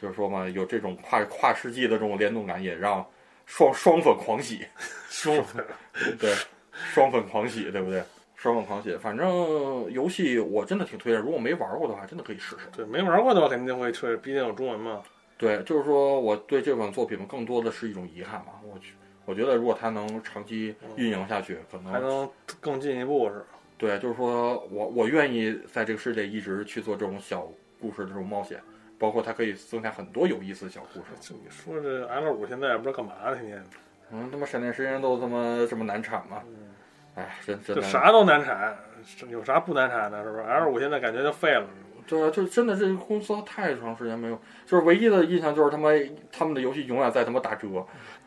[0.00, 3.06] 就是说嘛，有这种跨跨世纪的这种联动感，也让
[3.46, 4.64] 双双粉狂喜，
[5.08, 5.64] 双粉
[6.18, 6.34] 对。
[6.94, 8.02] 双粉狂喜，对不对？
[8.34, 11.20] 双粉狂喜，反正游戏我真的挺推荐。
[11.20, 12.68] 如果没玩过的话，真的可以试试。
[12.74, 15.02] 对，没玩过的话肯定会推，毕竟有中文嘛。
[15.36, 18.52] 对，就是说我对这款作品更多的是一种遗憾吧。
[18.64, 18.94] 我去，
[19.26, 22.26] 我觉得如果它能长期运营下去，可能还能
[22.60, 23.44] 更进一步是。
[23.80, 27.48] 对，就是说我我愿意在这个世界一直去做这种小
[27.80, 28.60] 故事的这种冒险，
[28.98, 31.32] 包括它可以增加很多有意思的小故事。
[31.32, 33.64] 你说这 L 五现在也不知道干嘛呢，天天。
[34.12, 36.42] 嗯，他妈闪电时间都他妈这么难产吗？
[37.14, 38.76] 哎，真真就啥都难产，
[39.30, 40.22] 有啥不难产的？
[40.22, 41.66] 是不是？L 五现在感觉就废了。
[42.06, 45.90] 对啊，就真的这个公司太长时间没有，就是唯一的印象就是他妈
[46.30, 47.86] 他们的游戏永远在他妈打折，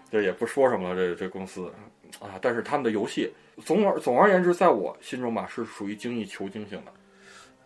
[0.09, 0.95] 这也不说什么了。
[0.95, 1.71] 这这公司
[2.19, 3.31] 啊，但是他们的游戏
[3.63, 6.91] 总而总而言之，在我心中吧，是属于精益求精型的。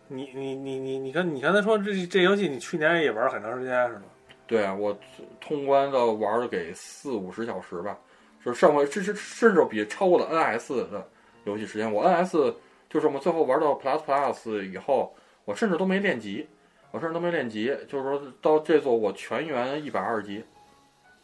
[0.08, 4.02] 你你你你你看你刚才说这这游戏，你去年也玩很长时间是吗？
[4.46, 4.98] 对啊，我
[5.40, 7.98] 通关的玩了给四五十小时吧。
[8.44, 11.06] 就上回甚至甚至比超过了 NS 的
[11.44, 11.92] 游戏时间。
[11.92, 12.54] 我 NS
[12.88, 15.14] 就是我们最后玩到 Plus Plus 以后，
[15.44, 16.48] 我甚至都没练级，
[16.92, 17.66] 我甚至都没练级。
[17.88, 20.42] 就是说到这座我全员一百二级，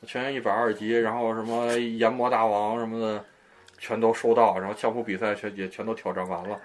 [0.03, 3.25] 全员一百二级，然后什么研磨大王什么的
[3.79, 6.61] 全都收到，然后相扑比赛全也全都挑战完了。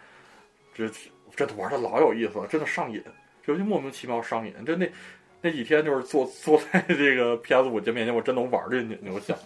[0.74, 0.90] 这
[1.36, 3.04] 这玩的老有意思了，真的上瘾，
[3.46, 4.54] 尤其莫名其妙上瘾。
[4.66, 4.90] 就那
[5.42, 9.38] 那几天就是坐 坐在这个 PS 五键面前，我真能玩进去，你有想？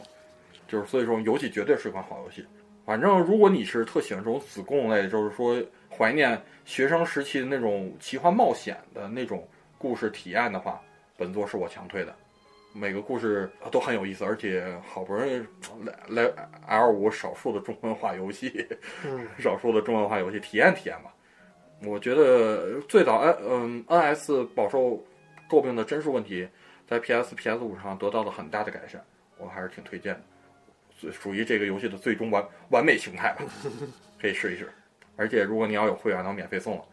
[0.67, 2.45] 就是所以说，游戏绝对是一款好游戏。
[2.85, 5.55] 反正如果你是特喜欢这种子供类，就是说
[5.89, 9.47] 怀念学生时期的那种奇幻冒险的那种
[9.77, 10.81] 故事体验的话，
[11.15, 12.15] 本作是我强推的。
[12.73, 15.37] 每个故事都很有意思，而且好不容易
[15.85, 16.33] 来来
[16.67, 18.67] L 五少数的中文化游戏，
[19.37, 21.13] 少数的中文化游戏体验体验吧。
[21.85, 25.03] 我觉得最早 N 嗯 NS 饱受
[25.49, 26.47] 诟病的帧数问题，
[26.87, 29.03] 在 PS PS 五上得到了很大的改善，
[29.37, 30.21] 我还是挺推荐的。
[30.97, 33.43] 最属于这个游戏的最终完完美形态吧，
[34.19, 34.71] 可以试一试。
[35.15, 36.85] 而且如果你要有会员，能免费送了，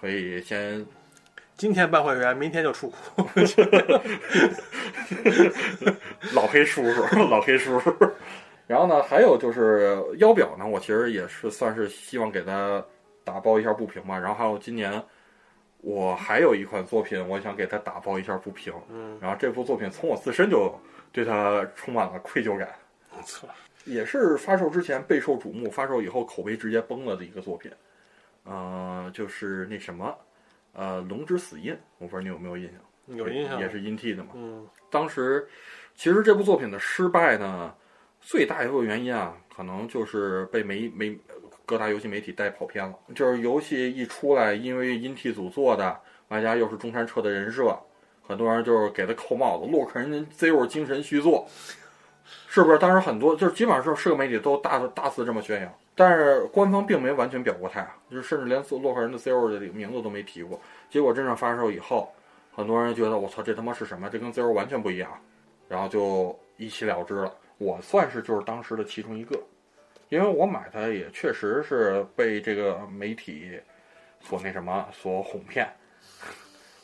[0.00, 0.84] 可以先
[1.58, 2.96] 今天办会员，明天就出库。
[6.32, 7.92] 老黑叔叔， 老黑叔叔。
[8.68, 12.80] 然后呢，还有就是腰表呢，我其实也是算是希望给他
[13.24, 14.16] 打包一下不平吧。
[14.16, 15.02] 然后还有今年
[15.78, 18.72] 我还有一款作品，我想给他打包一下不平。
[18.88, 20.72] 嗯，然后这部作品从我自身就
[21.10, 22.68] 对他充满了愧疚感，
[23.16, 23.48] 没错。
[23.84, 27.68] 也是发售之前备受瞩目，发售以后口碑直接崩了的一个作品。
[28.44, 30.16] 呃，就是那什么，
[30.78, 33.16] 呃，《龙之死印》，我不知道你有没有印象？
[33.16, 33.58] 有印象。
[33.58, 34.30] 也是 INT 的嘛。
[34.34, 35.44] 嗯，当时
[35.96, 37.74] 其实这部作品的失败呢，
[38.20, 41.18] 最大一个原因啊，可能就是被媒媒
[41.66, 42.94] 各大游戏媒体带跑偏了。
[43.12, 47.76] 就是游戏一出来，因为 INT 组做的，外加又是中山彻的人设，
[48.22, 51.44] 很多人就是给他扣帽子，洛克人 Zero 精神续作，
[52.46, 52.78] 是不是？
[52.78, 60.60] 当时很多就是基本上是是个媒体都大大肆这么宣扬，但是官方并没完全表过态，就是甚至连洛克人的 Zero 的名字都没提过。
[60.88, 62.14] 结果真正发售以后，
[62.54, 64.08] 很多人觉得我操，这他妈是什么？
[64.08, 65.10] 这跟 Zero 完全不一样，
[65.68, 67.34] 然后就一起了之了。
[67.58, 69.36] 我算是就是当时的其中一个，
[70.08, 73.60] 因为我买它也确实是被这个媒体
[74.20, 75.68] 所那什么所哄骗，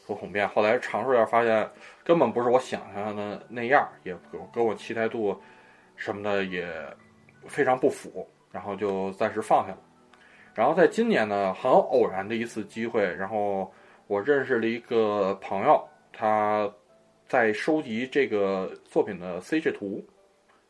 [0.04, 0.48] 所哄骗。
[0.48, 1.70] 后来尝试一下，发现
[2.02, 4.16] 根本不是我想象的那样，也
[4.52, 5.40] 跟我期待度
[5.94, 6.68] 什么的也
[7.46, 9.78] 非常不符，然后就暂时放下了。
[10.54, 13.72] 然后在今年呢，很偶然的一次机会，然后
[14.06, 16.72] 我认识了一个朋友，他
[17.26, 20.00] 在收集这个作品的 CG 图。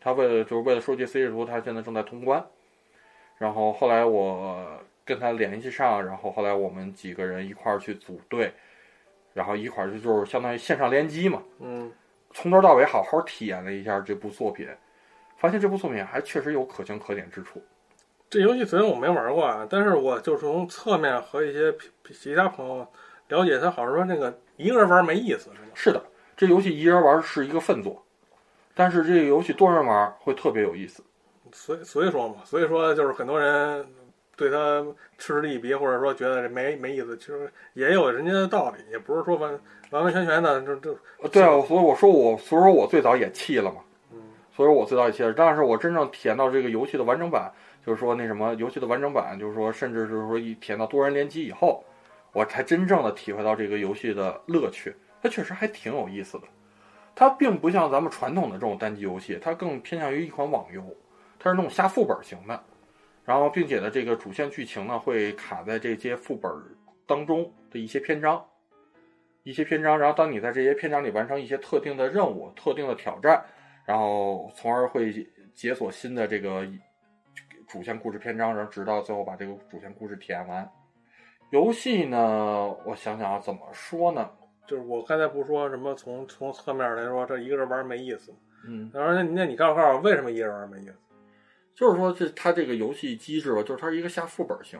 [0.00, 2.42] 他为了就是为了收集 CG 图，他现在正在通关。
[3.36, 4.66] 然后后来我
[5.04, 8.50] 跟他联系上，然后后来我们几个人一块儿去组队，
[9.34, 11.42] 然后一块儿就就是相当于线上联机嘛。
[11.58, 11.92] 嗯，
[12.32, 14.66] 从头到尾好好体验了一下这部作品，
[15.36, 17.62] 发现这部作品还确实有可圈可点之处。
[18.30, 21.72] 这游戏虽然我没玩过啊，但是我就从侧面和一些
[22.12, 22.86] 其他朋友
[23.28, 25.68] 了解，他好像说那个一个人玩没意思，是吗？
[25.74, 26.02] 是的，
[26.36, 28.00] 这游戏一人玩是一个粪作。
[28.74, 31.00] 但是这个游戏多人玩会特别有意思，
[31.52, 33.86] 所以所以说嘛，所以说就是很多人
[34.36, 34.84] 对他
[35.16, 39.48] 嗤之以鼻，或者说觉得这没没意思，其实也有人家的道理，也不是说完
[39.90, 40.98] 完完全全的就就。
[41.30, 43.80] 对啊，所以我说我，所以说我最早也弃了嘛，
[44.12, 44.18] 嗯，
[44.56, 45.32] 所以说我最早也弃了。
[45.32, 47.52] 但是我真正体验到这个游戏的完整版，
[47.84, 51.84] 就是说那什么游戏的完整版，就是说甚至就是说一体验到多人联机以后，
[52.32, 56.44] 我才真正的体会到这个游戏的乐趣，它确实还挺有意思的。
[57.14, 60.82] 它并不像咱们传统的这种单机游戏，它更偏向于一款网游，
[61.38, 62.60] 它是那种下副本型的，
[63.24, 66.50] 然后并且呢，这个主线剧情呢会卡在这些副本
[67.06, 68.44] 当中的一些篇章，
[69.44, 73.44] 一些篇章，然后当你在这些篇章里完成一些特定的任务、特定的挑战，
[73.84, 75.12] 然后从而会
[75.54, 76.66] 解锁新的这个
[77.74, 80.70] 主线故事篇章，然后直到最后把这个主线故事体验完。
[81.50, 84.30] 游戏呢，我想想啊，怎么说呢？
[84.64, 88.32] 就是我刚才不说什么从从侧面来说，这一个人玩没意思。
[88.64, 90.94] 嗯，然后那那你告诉告诉我为什么一个人玩没意思？
[91.74, 94.78] 就是说这它这个游戏机制吧，就是它是一个下副本型，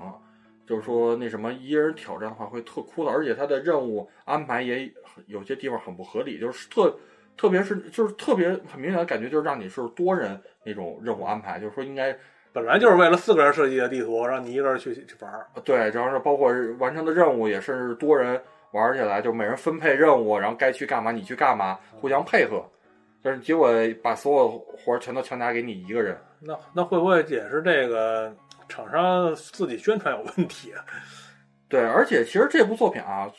[0.65, 4.89] 就是说那什么一人挑战的话会特枯燥，而且它的任务安排也
[5.27, 6.97] 有些地方很不合理，就是特
[7.37, 12.17] 特别是就是特别很明显的感觉，就是让你是多人那种任务安排，就是说应该
[12.55, 15.47] 本来就是为了四个人设计的地图，让你一个人去去玩儿。
[15.65, 18.41] 对，主要是包括完成的任务也甚至多人。
[18.73, 22.61] 玩起来就每人分配任务，然后该去干嘛你去干嘛，互相配合。
[23.23, 23.71] 但是结果
[24.03, 28.35] 把所有活儿全都强加给你一个人，那那会不会也是这个
[28.69, 30.83] 厂商自己宣传有问题啊？
[31.71, 33.31] 对，而且其实这部作品啊，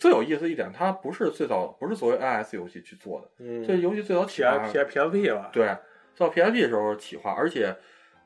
[0.00, 5.50] 最有意思一点，它不是最早不是作为 NS 游戏去做的，嗯，这游戏最早起 P P S P 吧？
[5.52, 5.76] 对，
[6.16, 7.76] 到 P S P 的时候企划，而且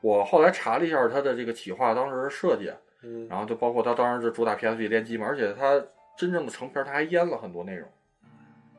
[0.03, 5.83] 我后来查了一下它的这个企划当时设计，嗯，然后就包括它当时是主打 P S P 联机嘛，而且它。
[6.15, 7.89] 真正的成片，它还阉了很多内容，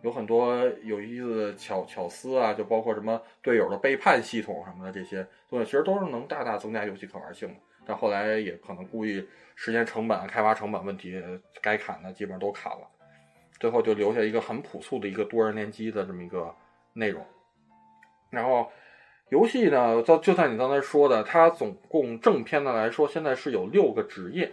[0.03, 7.55] 有很多有意思的巧巧思啊，就包括什么队友的背叛系统什么的这些东西，其实都是能大大增加游戏可玩性的。
[7.85, 11.21] 但后来也可能故意时间成本、开发成本问题，
[11.61, 12.87] 该砍的基本上都砍了，
[13.59, 16.55] 最后就留下一个很朴素的一个多人联机的这么一个
[16.93, 17.21] 内容。
[18.31, 18.71] 然后
[19.29, 24.53] 游戏呢，就就像你刚才说的，它总共正片的来说，现在是有六个职业，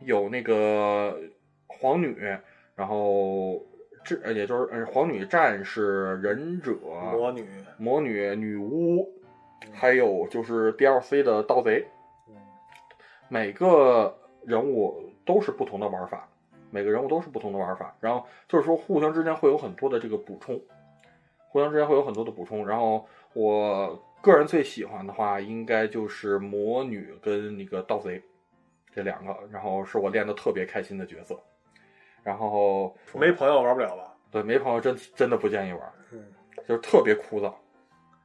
[0.00, 1.18] 有那个。
[1.66, 2.16] 皇女，
[2.76, 3.60] 然后
[4.04, 6.72] 这也就是呃，皇女战士、忍者、
[7.12, 7.44] 魔女、
[7.78, 9.10] 魔女、女巫，
[9.72, 11.84] 还有就是 DLC 的盗贼。
[13.28, 16.28] 每个人物都是不同的玩法，
[16.70, 17.94] 每个人物都是不同的玩法。
[18.00, 20.60] 然后就是说，互相之间会有很多的这个补充，
[21.48, 22.66] 互相之间会有很多的补充。
[22.68, 28.22] 然后我个人最喜欢的话，应该就是魔女跟那个盗贼
[28.92, 31.38] 这两个，然后是我练的特别开心的角色。
[32.22, 34.14] 然后没朋友玩不了吧？
[34.30, 36.24] 对，没朋友真真的不建议玩，嗯，
[36.66, 37.52] 就是特别枯燥。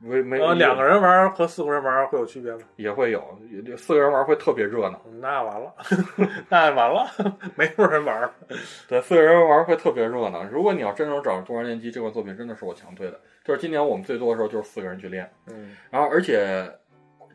[0.02, 2.60] 没没呃，两个人玩和四个人玩会有区别吗？
[2.78, 3.22] 也会有，
[3.76, 5.02] 四个人玩会特别热闹。
[5.20, 5.74] 那完了，
[6.48, 7.06] 那完了，
[7.56, 8.32] 没有人玩。
[8.88, 10.44] 对，四个人玩会特别热闹。
[10.46, 13.20] 如果你要真正找多人联机，这款作品真的是我强推的。
[13.44, 16.72] 就是今年我们最多的时候就是四个人去练，嗯，然后而且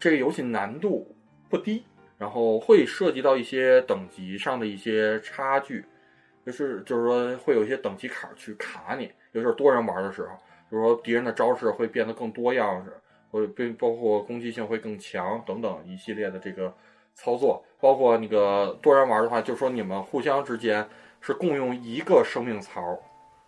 [0.01, 1.15] 这个游戏难度
[1.51, 1.85] 不低，
[2.17, 5.85] 然后会涉及到一些等级上的一些差距，
[6.47, 10.29] 就是就是说会有一些等级坎儿去卡你，尤其是多人玩的时候。
[10.75, 12.93] 比如说敌人的招式会变得更多样式，
[13.31, 16.75] 会并包括攻击性会更强等等一系列的这个
[17.14, 20.85] 操作，包括那个多人玩的话，就是说你们互相之间
[21.20, 22.99] 是共用一个生命槽，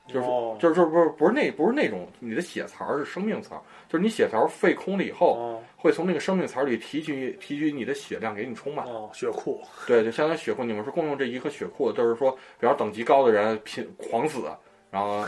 [0.07, 0.27] 就是
[0.61, 8.87] 就是就是不是不是那不是那种你的血槽是生命槽，就是你血槽废空了以后，会从那个生命槽里提取提取你的血量给你充满。
[8.87, 9.61] 哦，血库。
[9.85, 14.45] 对，就相当于血库，你们是共用这一个血库，就是说，比方等级高的人拼狂死，
[14.93, 15.25] 然后。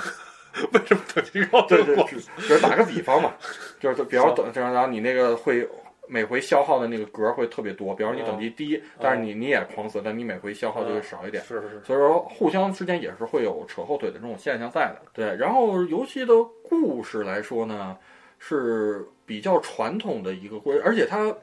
[0.73, 1.63] 为什么等级高？
[1.63, 3.35] 对对，就是打个比方嘛，
[3.79, 5.69] 就是比方等，然后你那个会
[6.07, 7.95] 每回消耗的那个格会特别多。
[7.95, 11.43] 比方你等级低，但是你你也狂死，但你每回消耗就会少一点。
[11.45, 11.83] 是是是。
[11.85, 15.03] 所以说互相之间也是会有扯后腿的这种现象在的。
[15.13, 16.33] 对，然后游戏的
[16.69, 17.97] 故事来说呢，
[18.39, 21.35] 是比较传统的一个故事，而且它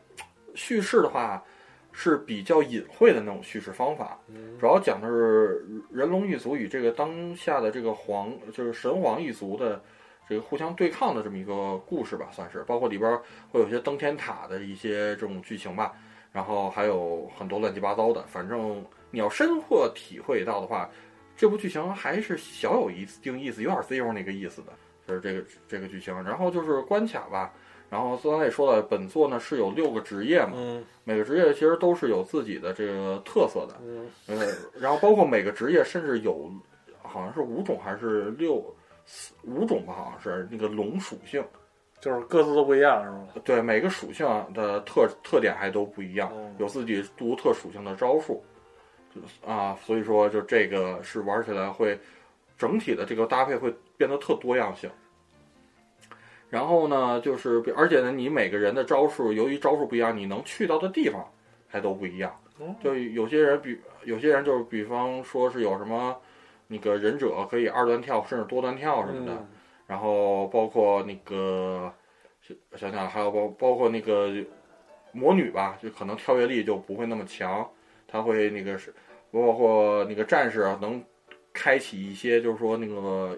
[0.56, 1.44] 叙事的话。
[1.98, 4.20] 是比较隐晦的那种叙事方法，
[4.60, 9.82] 主要讲的是人龙一族与这个当下的这个皇，就是神皇一族的
[10.28, 12.66] 这个互相对抗的这么一个故事吧，算是。
[12.66, 13.18] 包括里边
[13.50, 15.94] 会有些登天塔的一些这种剧情吧，
[16.34, 18.22] 然后还有很多乱七八糟的。
[18.28, 20.90] 反正你要深刻体会到的话，
[21.38, 24.74] 这部剧情还是小有一定意思，有点 ZO 那个意思的，
[25.08, 26.14] 就是这个这个剧情。
[26.24, 27.54] 然后就是关卡吧。
[27.90, 30.54] 然后刚才也说了，本作呢是有六个职业嘛，
[31.04, 33.76] 每个职业其实都是有自己的这个特色的，
[34.28, 34.48] 呃，
[34.80, 36.52] 然后包括每个职业甚至有，
[37.02, 38.56] 好像是五种还是六
[39.44, 41.44] 五种吧，好像是那个龙属性，
[42.02, 43.28] 就是各自都不一样，是吗？
[43.44, 48.44] 对，每个属性的特特点还都不一样，有自己独特属性的招数，
[49.46, 51.98] 啊，所以说就这个是玩起来会
[52.58, 54.90] 整体的这个搭配会变得特多样性。
[56.56, 61.30] 然后呢，就是而且呢，你每个人的招数，由于招数不一样，你能去到的地方
[61.68, 62.34] 还都不一样。
[62.82, 66.16] 就有些人比有些人就是比方说是有什么
[66.68, 69.46] 那个忍者可以二段跳甚至多段跳什么的，
[69.86, 71.94] 然后包括那个
[72.78, 74.32] 想想还有包包括那个
[75.12, 77.70] 魔女吧，就可能跳跃力就不会那么强，
[78.08, 78.94] 他会那个是
[79.30, 81.04] 包括那个战士能
[81.52, 83.38] 开启一些就是说那个。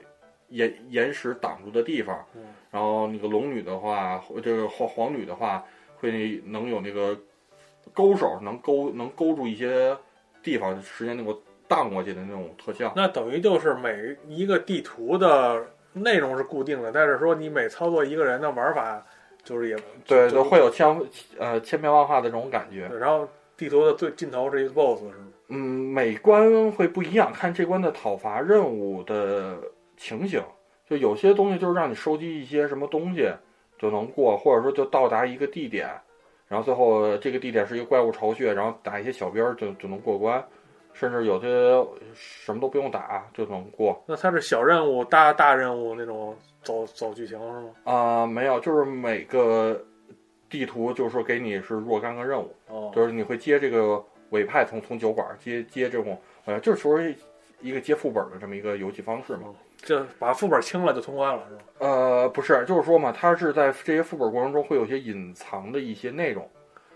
[0.50, 2.24] 岩岩石挡住的地方，
[2.72, 5.64] 然后那个龙女的话，这个黄黄女的话，
[5.98, 7.18] 会能有那个
[7.93, 9.95] 勾手，能勾能勾住一些
[10.41, 11.38] 地方，实现那个
[11.68, 12.93] 荡过去的那种特效。
[12.95, 19.06] 那等于就是每一个地图的内容是固定的，但是说你每操作一个人的玩法，
[19.43, 19.76] 就是也
[20.06, 20.88] 对，就会有千
[21.38, 22.88] 呃千变万化的这种感觉。
[22.98, 23.28] 然后
[23.58, 25.28] 地图的最尽头是一个 BOSS，是吗？
[25.50, 29.58] 嗯，每关会不一样，看这关的讨伐任务的。
[29.98, 30.41] 情形
[30.88, 33.30] 就有些东西就是让你收集一些什么东西
[33.78, 35.89] 就能过，或者说就到达一个地点，
[36.48, 40.41] 然后最后这个地点是一个怪物巢穴，然后打一些小兵就就能过关，
[40.93, 41.48] 甚至有些
[42.14, 44.02] 什么都不用打就能过。
[44.08, 47.70] 那它是小任务、大大任务那种走走剧情是吗？
[47.84, 49.84] 啊，没有，就是每个
[50.50, 52.56] 地图就是说给你是若干个任务，
[52.95, 56.98] 就是你会接这个委派从从酒馆接接这种，呃，就是说
[57.60, 59.54] 一个接副本的这么一个游戏方式嘛。
[59.78, 61.61] 就把副本清了就通关了，是吧？
[61.80, 66.49] 呃，不是，就是说嘛，它是在这些副本过程中会有些隐藏的一些内容，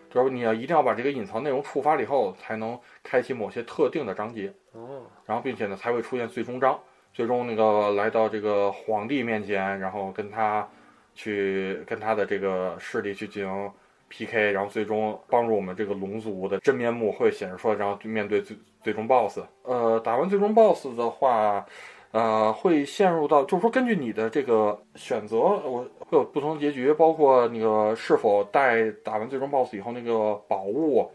[0.09, 4.51] 就是你要一定要把这个隐藏内容触发了以后，才能开启某些特定的章节。
[4.73, 5.03] 哦。
[5.25, 6.77] 然后，并且呢，才会出现最终章，
[7.13, 10.67] 最终那个来到这个皇帝面前，然后跟他
[11.13, 13.71] 去跟他的这个势力去进行
[14.09, 19.41] PK，然后最终帮助我们这个龙族的真面目会显示出来，然后面对最最终 BOSS。
[19.63, 21.63] 呃，打完最终 BOSS 的话。
[22.11, 31.09] 呃，会陷入到，就是说，根据你的这个选择，我会有不同的结局，包括那个是否带打完最终 BOSS 以后那个宝物，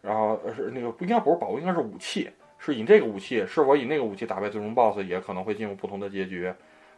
[0.00, 6.50] 然后是那个不应该不是宝物，应该是武器，是以这个武器，是否以那个武器打败最终 BOSS，也可能会进入不同的结局，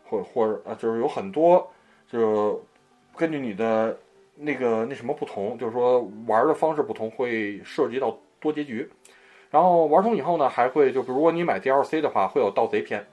[0.04, 1.68] 或或者啊，就是有很多，
[2.06, 2.58] 就是
[3.16, 3.98] 根据你的
[4.36, 8.88] 那个那什么不同，就是说玩的方式不同，会涉及到多结局。
[9.50, 13.04] 然后玩通以后呢，还会就比如果你买 DLC 的话，会有盗贼篇。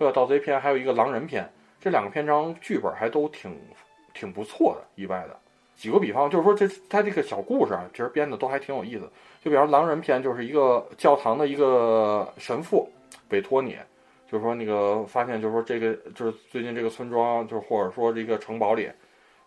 [0.00, 1.46] 会有盗贼篇，还有一个狼人篇，
[1.78, 3.54] 这两个篇章剧本还都挺
[4.14, 5.36] 挺不错的，意外的。
[5.76, 9.02] 举个比方，就是说这他这个小故事啊，其实编的都还挺有意思。
[9.44, 12.90] 就比方狼人篇，就是一个教堂的一个神父
[13.28, 13.76] 委托你，
[14.26, 18.90] 就是说那个发现，就是说这个就是最近这个村庄，就是或者说这个城堡里，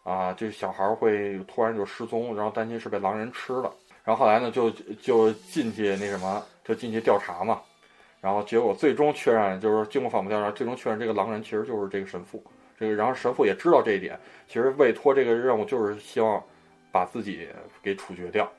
[0.04, 3.74] 啊，这小孩会突然就失踪，然后担心是被狼人吃了。
[4.04, 4.70] 然后后来呢，就
[5.02, 7.60] 就进去那什么，就进去调查嘛。
[8.24, 12.42] 然后结果最终确认，就是经过反复调查，最终确认这个狼人其实就是这个神父。
[12.80, 14.18] 这个然后神父也知道这一点，
[14.48, 16.42] 其实委托这个任务就是希望
[16.90, 17.50] 把自己
[17.82, 18.50] 给处决掉。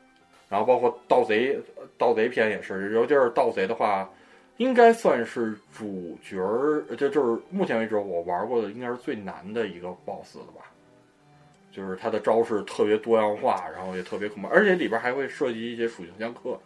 [0.50, 1.58] 然后包括盗贼，
[1.96, 4.06] 盗贼篇也是，尤其是盗贼的话，
[4.58, 10.70] 应该算是主角儿，就就是目前为止我玩过的应该是最难的一个 BOSS 了吧。
[11.72, 16.56] 就是他的招式特别多样化，然后也特别恐怖，而且里边还会涉及一些属性相克，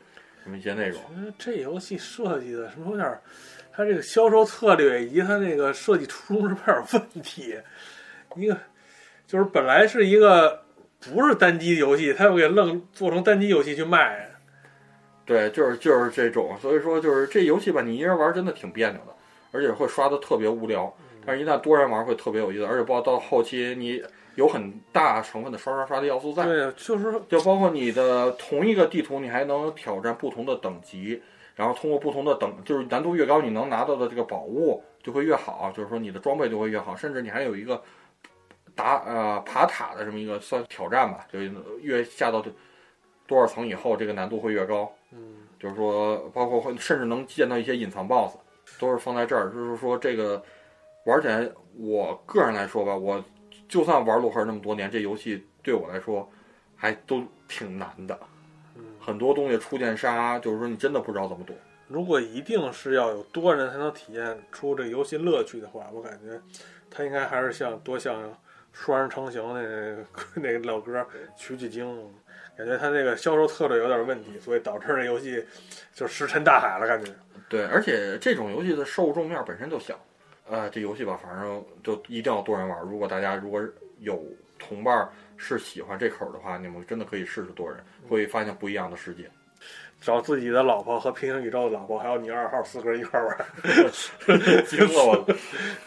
[0.49, 0.99] 这么一些内容。
[1.39, 3.21] 这游戏设计的什么有点儿，
[3.71, 7.55] 它这个销售策略以及它那个设计初衷是不是有点问题？
[8.37, 8.57] 一个
[9.27, 10.63] 就是本来是一个
[10.99, 14.27] 不是单机游戏，它又给愣做成单机游戏去卖。
[15.27, 19.15] 对，就是就是这种，所以说就是这游戏吧，你一人玩真的挺别扭的，
[19.53, 20.91] 而且会刷的特别无聊。
[21.27, 24.03] 但是，一旦多人玩会特别有意思，而且包括到后期你
[24.39, 26.45] 有很大成分的刷刷刷的要素在。
[26.45, 31.21] 对，就是就包括你的同一个地图，你还能挑战不同的等级，
[31.57, 37.83] 然后通过不同的等，就是难度越高，你能拿到的这个宝物就会越好，就是说你的装备就会越好，甚至你还有一个
[38.77, 41.41] 打呃爬塔的这么一个算挑战吧，就
[41.81, 42.41] 越下到
[43.27, 44.89] 多少层以后，这个难度会越高。
[45.11, 45.19] 嗯，
[45.59, 48.37] 就是说，包括会甚至能见到一些隐藏 BOSS，
[48.79, 49.51] 都是放在这儿。
[49.51, 50.41] 就是说，这个
[51.07, 53.21] 玩起来，我个人来说吧，我
[53.69, 56.29] 就算玩洛克人那么多年，这游戏对我来说
[56.75, 58.19] 还都挺难的。
[58.77, 61.55] 嗯，很多东西初见杀，就是说你真的不知道怎么躲。
[61.87, 66.41] 如果一定是要有多人才能体验出这游戏乐趣的话，我感觉
[66.91, 68.33] 它应该还是像多像
[68.73, 70.05] 双人成行那个
[70.35, 71.07] 那个老歌
[71.37, 72.11] 取取经。
[72.57, 75.45] 感觉他那个销售策略有点问题，所以导致这游戏
[75.95, 76.89] 就石沉大海了。
[76.89, 77.13] 感觉
[77.49, 79.97] 对，而且这种游戏的受众面本身就小，
[80.51, 82.81] 呃，这游戏吧，反正就一定要多人玩。
[82.81, 83.63] 如果大家如果
[84.01, 84.23] 有
[84.59, 87.79] 同伴是喜欢这口的话，你们真的可以试试多人，
[88.09, 89.31] 会发现不一样的世界。
[90.01, 93.37] 找自己的老婆和平行宇宙的老婆，还有你二号四个人一块玩，
[94.67, 95.27] 惊了我！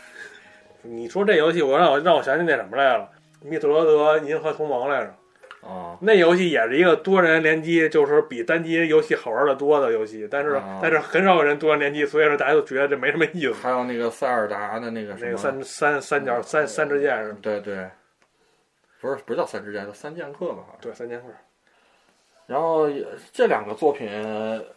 [0.83, 3.09] 你说这游戏，我让我让我想起那什么来了，
[3.47, 5.15] 《密特罗德银河同盟》来着。
[5.61, 13.53] 啊，那游戏也是一个多人联机，就是比单机游戏好玩的多的游戏，但是、啊但是很少有人多人联机，所以说大家都觉得这没什么意思。
[13.53, 17.37] 还有那个塞尔达的那个什么那个三三三角三三支箭是吗？
[17.43, 17.87] 对对，
[18.99, 20.63] 不是不是叫三支箭，叫三剑客吧？
[20.65, 20.81] 好像。
[20.81, 21.27] 对，三剑客。
[22.47, 22.89] 然后
[23.31, 24.09] 这两个作品，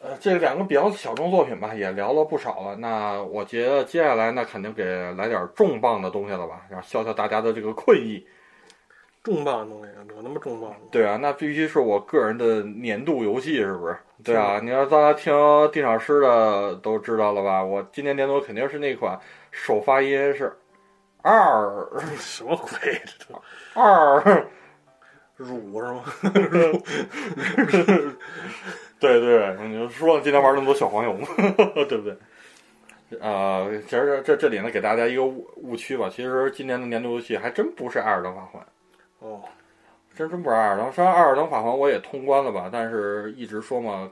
[0.02, 2.76] 呃，这两个比较小众作品吧，也聊了不少了。
[2.76, 8.24] 那我觉得接下来那肯定给来点重磅的东西了吧，然后消消大家的这个困意。
[9.24, 10.76] 重磅的东西有那么重磅吗？
[10.92, 13.96] 对啊，那必须是我个人的年度游戏，是不是？
[14.22, 15.32] 对啊，你要大家听
[15.72, 17.64] 地场师的都知道了吧？
[17.64, 19.18] 我今年年度肯定是那款
[19.50, 20.52] 首发音是
[21.22, 23.00] 二什么鬼？
[23.06, 23.40] 这都
[23.72, 24.46] 二，
[25.36, 26.04] 乳是吗？
[29.00, 31.26] 对对，你就说今天玩那么多小黄油嘛，
[31.88, 32.16] 对不对？
[33.20, 36.10] 呃，其实这这这里呢，给大家一个误误区吧。
[36.10, 38.62] 其实今年的年度游戏还真不是《艾尔登法环》。
[39.20, 39.42] 哦，
[40.14, 44.10] 真真不是《艾尔登》，虽然《艾尔登法环》我也通关了吧，但是一直说嘛，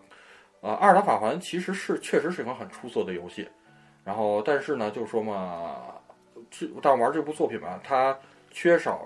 [0.61, 3.49] 呃，《艾尔登法环》其实是确实是一款很出色的游戏，
[4.05, 5.77] 然后但是呢，就说嘛，
[6.51, 8.19] 这但玩这部作品吧，它
[8.51, 9.03] 缺少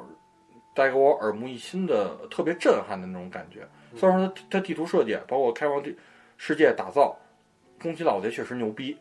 [0.74, 3.66] 带给我耳目一新的特别震撼的那种感觉。
[3.96, 5.96] 虽然说它它地图设计，包括开放地
[6.36, 7.16] 世界打造，
[7.80, 8.96] 宫崎老贼确实牛逼，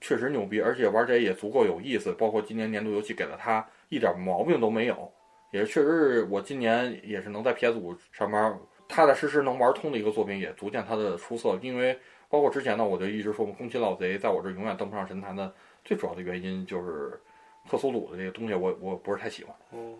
[0.00, 2.12] 确实牛逼，而且玩起来也足够有意思。
[2.12, 5.12] 包括今年年度游戏给了它一点毛病都没有。
[5.56, 11.58] 也确实是我今年也是能在 PS 五上面踏踏实实能玩通的一个作品，也足见它的出色。
[11.62, 11.98] 因为
[12.28, 15.52] 包括之前呢，我就一直说嘛，宫崎老贼在我这永远登不上神坛的
[15.84, 17.20] 最主要的原因就是
[17.68, 19.54] 克苏鲁的这个东西我，我不是太喜欢。
[19.72, 19.96] 嗯，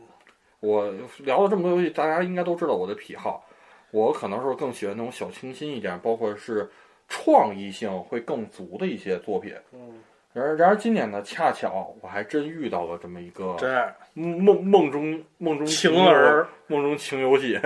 [0.60, 3.44] 我聊了这么多游戏，大家应该都知道我的癖好，
[3.90, 6.68] 我可能是更喜欢那种小清新一点，包括是
[7.08, 9.54] 创意性会更足的一些作品。
[9.72, 9.98] 嗯，
[10.36, 17.58] 然而，然而今年呢，恰巧我还真遇到了这么一个真爱梦梦中梦中情人儿，梦中情游戏。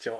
[0.00, 0.10] 行，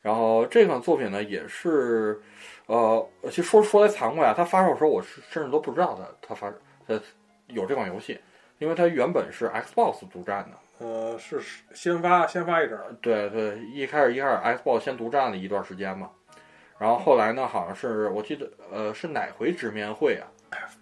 [0.00, 2.20] 然后这款作品呢，也是，
[2.66, 6.46] 呃，其实说说来惭愧啊，它发售的时候我是甚至都不知道它它发
[6.86, 7.00] 呃
[7.48, 8.16] 有这款游戏，
[8.58, 10.86] 因为它原本是 Xbox 独占的。
[10.86, 11.40] 呃，是
[11.74, 16.08] 先发先发一阵儿，对对，一开始一开始 Xbox 先独占了一段时间嘛，
[16.78, 20.30] 然后后来呢，好像是我记得呃是哪回直面会啊，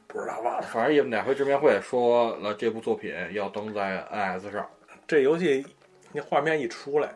[0.06, 0.62] 不知道忘了。
[0.62, 4.68] 反正也哪回直面会说了这部作品要登在 NS 上。
[5.06, 5.64] 这游戏
[6.12, 7.12] 那画面一出来，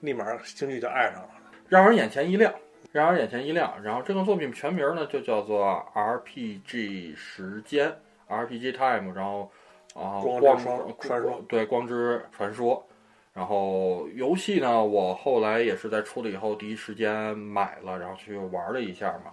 [0.00, 1.28] 立马兴趣就爱上了。
[1.68, 2.52] 让人眼前一亮，
[2.92, 3.72] 让人眼前一亮。
[3.82, 7.92] 然后这个作品全名呢就叫做 RPG 时间
[8.28, 9.50] RPG Time，然后
[9.94, 10.64] 啊光光之
[11.00, 12.84] 传说对光之传说。
[13.32, 19.32] 然后游戏呢，我后来也是在出了以后第一时间买了，然后去玩了一下嘛。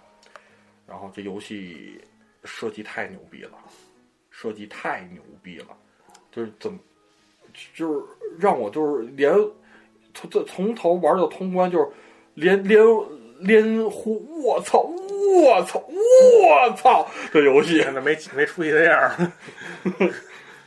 [0.86, 2.00] 然后这游戏
[2.44, 3.52] 设计太牛逼了，
[4.30, 5.68] 设计太牛逼了，
[6.30, 6.78] 就是怎么，
[7.74, 8.04] 就是
[8.38, 9.32] 让我就是连
[10.14, 11.88] 从从从头玩到通关，就是
[12.34, 12.80] 连连
[13.40, 19.32] 连呼我操我操我操这游戏，那没没出息的样儿。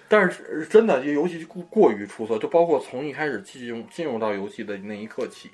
[0.07, 5.49] 但是真的，这游戏过过于出色，就包括从一开始进入进入到游戏的那一刻起，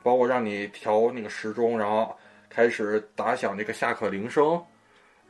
[0.00, 2.16] 包括让你调那个时钟，然后
[2.48, 4.62] 开始打响这个下课铃声，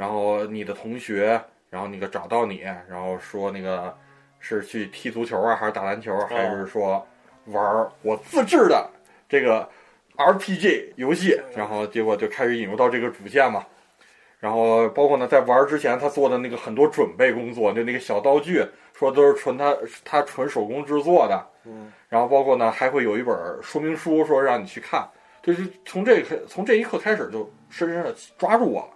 [0.01, 1.39] 然后你的同学，
[1.69, 3.95] 然后那个找到你，然后说那个
[4.39, 7.07] 是去踢足球啊，还是打篮球，还是说
[7.49, 8.89] 玩我自制的
[9.29, 9.69] 这个
[10.17, 13.63] RPG 游戏，然后结果就开始引入到这个主线嘛。
[14.39, 21.47] 然后包括呢，在玩之前他做的那个很多准备工作，就那个小道具，说都是纯他他纯手工制作的。
[21.67, 25.07] 嗯，然后包括呢，还会有一本说明书，说让你去看。
[25.43, 28.89] 就是从这个从这一刻开始，就深深的抓住我了，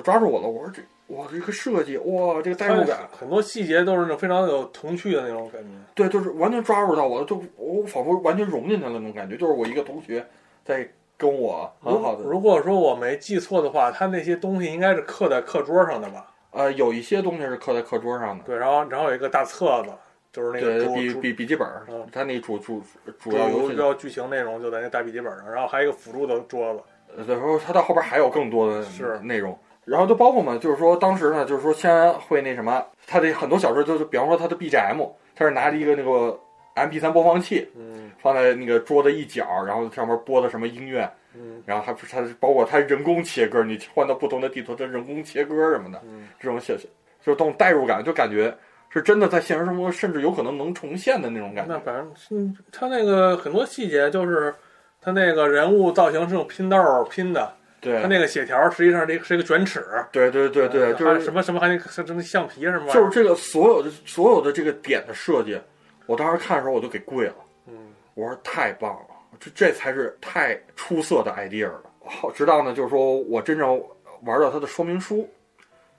[0.00, 0.48] 就抓住我了。
[0.48, 0.82] 我说这
[1.14, 5.68] 哇，这个设计哇，这个代入感，很多细节都是那种非常有童趣的那种感觉。
[5.94, 9.36] 对，就是完全抓住到我，就我仿佛完全融进去了那种感觉。
[9.36, 10.24] 就是我一个同学
[10.64, 10.88] 在
[11.18, 16.32] 跟我很好的，如果说我没记错的话，他那些东西应该是刻在课桌上的吧？
[16.52, 18.44] 呃，有一些东西是刻在课桌上的。
[18.44, 19.90] 对，然后然后有一个大册子，
[20.32, 22.80] 就是那个笔主笔笔记本，嗯它那主主
[23.18, 26.80] 主主要游戏要剧情内容就在那大笔记本上，然后还有一个辅助的桌子。
[27.16, 36.38] 呃，对，说它到后边还有更多的是内容，然后就包括嘛，就是说当时呢，就是说先会那什么，他的很多小事就是，比方说他的 BGM，他是拿着一个那个
[36.76, 46.88] MP3 播放器嗯放在那个桌子一角，然后上面播的什么音乐，嗯然后还不是它包括他人工切歌，你换到不同的地图，它人工切歌什么的，嗯，这种小就是
[47.24, 48.54] 这种代入感，就感觉
[48.88, 51.74] 是真的在现实生活甚至有可能能重现的那种感觉。
[51.74, 54.54] 那反正嗯，他那个很多细节就是
[55.00, 58.00] 他那个人物造型是用拼豆儿拼的，对。
[58.00, 59.84] 他，那个血条实际上这是一个卷尺。
[60.12, 65.60] 对对对对，就是什么什么还那个什么橡皮什么就是这个所有的所有的这个点的设计，
[66.06, 67.34] 我当时看的时候我都给跪了，
[67.66, 67.74] 嗯。
[68.14, 69.06] 我说太棒了，
[69.38, 71.82] 这这才是太出色的 idea 了。
[72.04, 73.82] 好，直到呢，就是说我真正
[74.22, 75.28] 玩到它的说明书，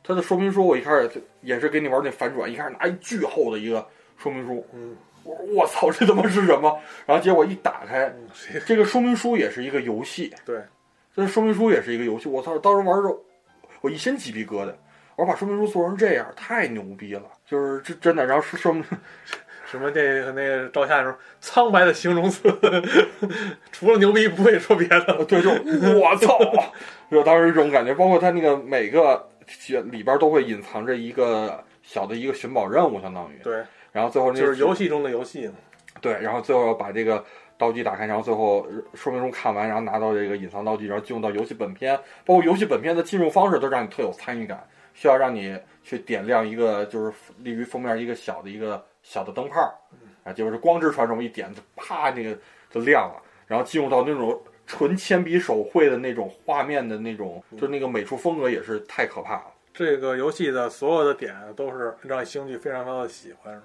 [0.04, 1.10] 它的说明书我一开始
[1.42, 4.96] 也是给你玩那反转，一开始拿一巨厚的一个说明书，嗯。
[5.24, 6.80] 我说我操，这他妈是什么？
[7.06, 8.12] 然后结果一打开，
[8.66, 10.60] 这个说明书也是一个游戏，对，
[11.16, 12.30] 这说明书也是一个游戏。
[12.30, 13.24] 我操，当时玩的时候，
[13.82, 14.74] 我一身鸡皮疙瘩。
[15.18, 18.26] 我说把说明书做成这样，太牛逼了，就是这真的。
[18.26, 18.84] 然后说说明
[19.70, 22.50] 什么这个那个照相的时候苍白的形容词，
[23.72, 25.24] 除了牛逼不会说别的。
[25.26, 25.50] 对，就
[26.00, 26.40] 我操，
[27.12, 27.94] 就当时这种感觉。
[27.94, 29.30] 包括它那个每个
[29.92, 33.38] 里边都会隐藏着一个小的一个寻宝任务，相当于。
[33.44, 35.54] 对，然后最后那就是游戏中的游戏嘛。
[36.00, 37.24] 对，然后最后把这个
[37.62, 41.96] 道具打开，然后最后说明书看完，然后拿到这个隐藏道具，然后进入到游戏本片，
[42.26, 49.60] 包括游戏本片的进入方式都让你特有参与感，需要让你去点亮一个就是立于封面一个小的一个小的灯泡，
[50.24, 52.36] 啊，结果是光之传送一点，就啪那个
[52.72, 59.46] 就亮了，然后进入到那种纯铅笔手绘的那种画面的那种，就那个美术风格也是太可怕了。
[59.72, 63.62] 这个游戏的所有的点都是让星际非常非常的喜欢。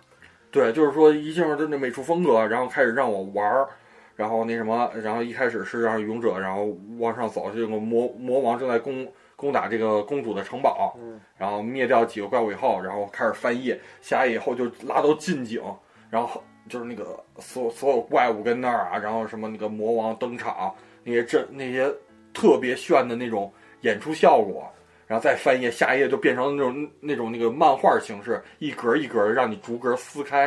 [0.53, 3.69] 对，就是说一进入它那美术风格，然后开始让我玩儿，
[4.17, 9.07] 然后那什么，然后一开始是让勇者，然后往上走，这个魔魔王正在攻
[9.37, 15.63] 攻打这个公主的城堡，嗯，然后灭掉几个怪物以后，然后开始翻页，下页以后就拉到近景，
[16.11, 21.93] 然后就是那个所所有怪物跟那儿啊，然后什么那个魔王登场，那些阵那些
[22.33, 23.53] 特别炫的那种
[23.83, 24.67] 演出效果。
[25.09, 30.47] 然后再翻页，下一页就变成那种那种那个漫画形式，一格一格的让你逐格撕开，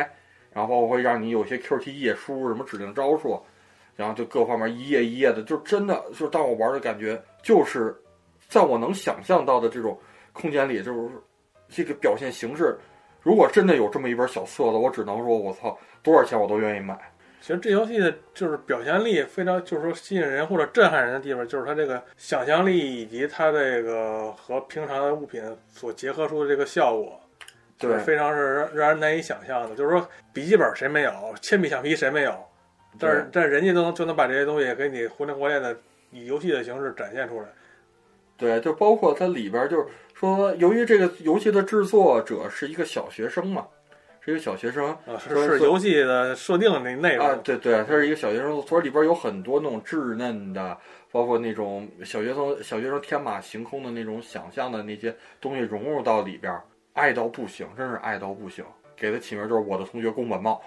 [0.52, 3.42] 然后包括会让你有些 QTE 输入什么指令招数，
[4.00, 7.94] 然后就各方面一页一页的，就真的就是当我玩的感觉，就是
[8.48, 9.96] 在我能想象到的这种
[10.32, 11.10] 空间里，就是
[11.68, 12.78] 这个表现形式。
[13.20, 16.98] 如果真的有这么一本小册子，我只能说我操，多少钱我都愿意买。
[17.42, 27.18] 其实这游戏的就是表现力非常，就是说吸引人或者震撼人的地方，就是它这个想象力以及它这个和平常的物品所结合出的这个效果，
[27.78, 29.74] 对非常是让让人难以想象的。
[29.74, 32.34] 就是说笔记本谁没有，铅笔橡皮谁没有，
[32.98, 35.76] 但是但是人家都能就能把这些东西给你活灵活现的
[36.10, 37.46] 以游戏的形式展现出来。
[38.36, 43.66] 对，就包括它里边就是说，由于这个游戏的制作者是一个小学生嘛，
[44.20, 50.76] 是一个小学生啊，是是游戏的设定那内容啊，对对，他是一个小学生，所以里边有很多那种稚嫩的，
[51.12, 56.58] 包括那种小学生小学生天马行空的那种想象的那些东西融入到里边，
[56.94, 58.64] 爱到不行，真是爱到不行。
[59.00, 60.62] 给他起名就是我的同学宫本茂，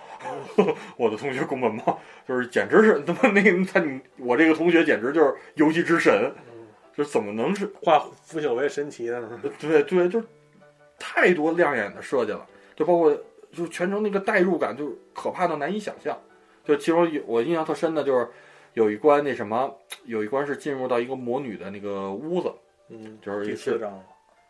[0.98, 6.34] 我的同学宫本茂，就是简直是他妈那个他你我这个同学简直就是游戏之神，
[6.98, 9.40] 就怎么能是化腐朽为神奇的呢？
[9.60, 10.20] 对对，就
[10.98, 12.44] 太多亮眼的设计了，
[12.76, 13.16] 就包括
[13.52, 16.20] 就全程那个代入感，就可怕到难以想象。
[16.66, 18.28] 就其中有我印象特深的就是
[18.74, 19.72] 有一关那什么，
[20.06, 22.52] 有一关是进入到一个魔女的那个屋子，
[22.90, 24.04] 嗯，就是第四章，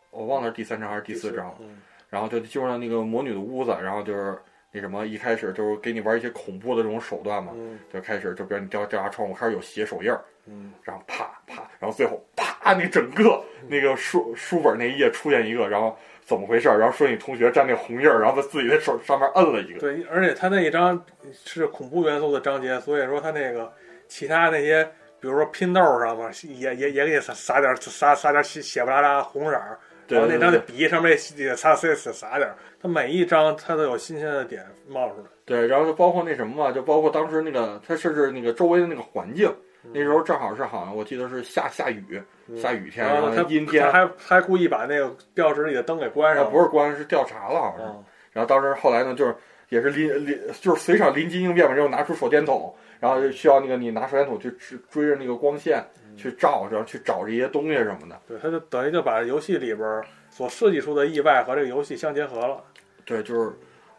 [0.09, 1.53] 我忘了是第三章还是第四章。
[1.59, 1.81] 嗯
[2.14, 4.38] 然后就进入到那个魔女的屋子，然后就是
[4.72, 16.78] 那什么，一开始就是给你玩一些恐怖的这种手段嘛，嗯就开始就比如你掉掉下窗户，开始有血手印儿，嗯，然后啪啪，然后最后啪，那整个那个书书本那一页出现一个，然后怎么回事儿？
[16.78, 21.03] 然后说你同学沾那红印儿，然后在自己的手上面摁了一个，对，而且他那一章
[21.34, 23.74] 是恐怖元素的章节，所以说他那个
[24.07, 24.84] 其他那些，
[25.20, 29.80] 比如说拼豆上嘛也也也给你撒撒点撒撒点血血不拉拉红色儿。
[30.07, 35.25] 对然后那张的对笔上面也擦擦擦撒点儿，它每一张它都有新鲜的点冒出来。
[35.45, 39.53] 对，然后就包括那什么嘛，就包括当时那个，它甚至那个周围的那个环境，
[39.91, 42.21] 那时候正好是好像我记得是下下雨，
[42.55, 46.49] 下雨天，然然后他阴天，还还故意把那个标识里的灯给关上。
[46.49, 47.93] 不是关是调查了，好像是。
[47.93, 49.35] 嗯，然后当时后来呢，就是
[49.67, 55.83] 也是临临就是随场临机应变嘛，就拿出手电筒，然后就需要那个你拿手电筒去追追着那个光线
[56.18, 58.20] 去照，然后去找这些东西什么的。
[58.28, 62.64] 对，他就等于就把游戏里边儿所设计出的意外和这个游戏相结合了。
[63.05, 63.51] 对，就是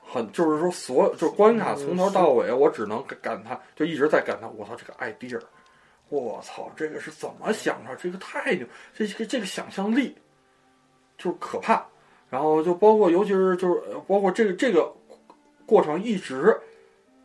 [0.03, 5.41] 很就是说所有就是关卡从头到尾，我只能感感叹，就一直在感叹，我操这个 idea，
[6.09, 7.97] 我操这个是怎么想出来？
[7.97, 10.17] 这个太牛，这这个这个想象力
[11.19, 11.85] 就是可怕。
[12.31, 14.93] 然后就包括尤其是就是呃包括这个这个
[15.67, 16.59] 过程一直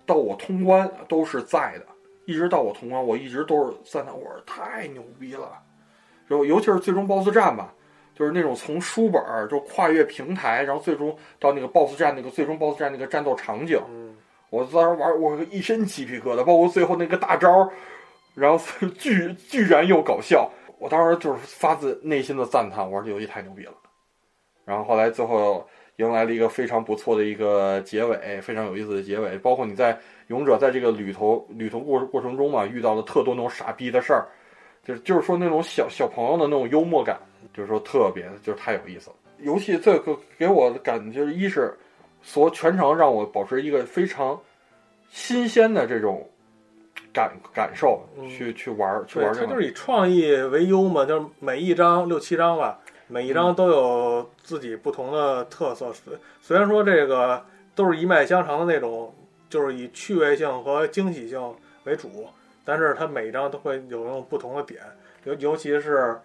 [0.05, 1.85] 到我通关都是在的，
[2.29, 5.51] 一直到我通关，我一直都是赞叹，我说太牛逼了。
[6.27, 7.73] 然后尤其是最终 BOSS 战吧，
[8.13, 14.15] 就是那种从书本儿就跨越平台，然后最终到那个 BOSS 战那个最终 BOSS 战那个战斗场景，嗯，
[14.51, 17.69] 我当时玩我一身鸡皮疙瘩，包括最后那个大招儿，
[18.35, 18.63] 然后
[18.99, 23.73] 巨居然又搞笑，我当时就是发自内心的赞叹，我说这游戏太牛逼了。
[24.65, 25.67] 然后后来最后
[25.99, 29.97] 迎来了一个非常不错的一个结尾，非常有意思的结尾，包括你在
[30.27, 34.25] 勇者在这个旅途旅途过过程中嘛，遇到了特多那种傻逼的事儿，
[34.83, 37.19] 就是就是说那种小小朋友的那种幽默感，
[37.53, 39.15] 就是说特别就是太有意思了。
[39.39, 41.77] 游戏这个给我的感觉，一是
[42.21, 44.39] 所全程让我保持一个非常
[45.09, 46.25] 新鲜的这种
[47.11, 55.93] 感感受，嗯去去玩儿去，玩儿这就是以创意为优嘛，就是每一张六七张吧，每一张都有自己不同的特色。
[55.93, 57.45] 虽虽然说这个
[57.75, 59.13] 都是一脉相承的那种，
[59.47, 61.39] 就是以趣味性和惊喜性
[61.83, 62.25] 为主，
[62.65, 64.81] 但是它每一章都会有那种不同的点。
[65.25, 66.17] 尤尤其是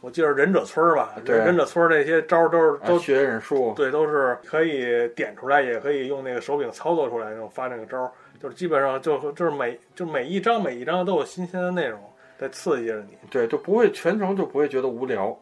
[0.00, 11.98] 我记得忍者村儿吧，对忍者村儿那些招儿都是都啊血忍术，对，都是可以点出来，也可以用那个手柄操作出来那种发那个招儿，就是基本上就就是每就每一章每一章都有新鲜的内容
[12.38, 13.18] 在刺激着你。
[13.28, 15.36] 对，就不会全程就不会觉得无聊，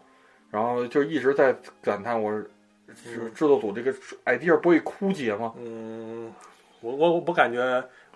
[0.51, 3.93] 然后就一直在感叹我是制作组这个
[4.25, 5.55] idea 不会枯竭吗？
[5.59, 6.33] 嗯，
[6.81, 7.61] 我我我感觉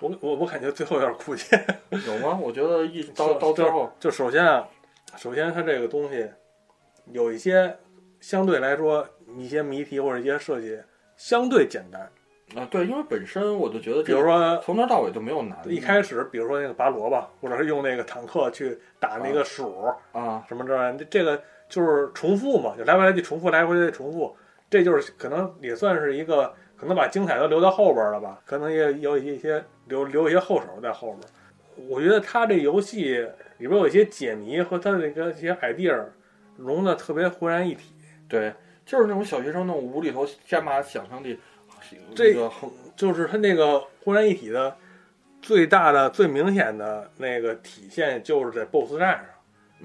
[0.01, 1.45] 我我我感觉最后有点枯竭。
[1.91, 2.37] 有吗？
[2.41, 4.68] 我觉得一到到最后，就首先啊，
[5.16, 6.28] 首先它这个东西
[7.12, 7.76] 有一些
[8.20, 9.07] 相对来说
[9.39, 10.76] 一些谜题或者一些设计
[11.16, 12.03] 相对简单，
[12.57, 19.87] 啊，对，因为本身我就觉得比这个如说从头到尾就没有难，一开始，比如说那个拔萝卜，或者是用那个坦克去打那个鼠。
[20.11, 24.37] 啊，什么这玩意儿，这个就是重复嘛，就来回来去重复，来回来去重复，
[24.71, 31.89] 这就是可能也算是一个，可能把精彩都留到后边了吧，可能也有一些留留一些后手在后边。
[31.89, 33.19] 我觉得他这游戏
[33.59, 36.05] 里边有一些解谜和他那个一些 idea
[36.57, 37.93] 融的特别浑然一体。
[38.29, 38.53] 对，
[38.87, 41.39] 就是那种小学生那种无厘头加码想象力，
[42.15, 44.77] 这个很就是他那个浑然一体的
[45.43, 49.27] 最大的、最明显的那个体现，就是在 BOSS 战上。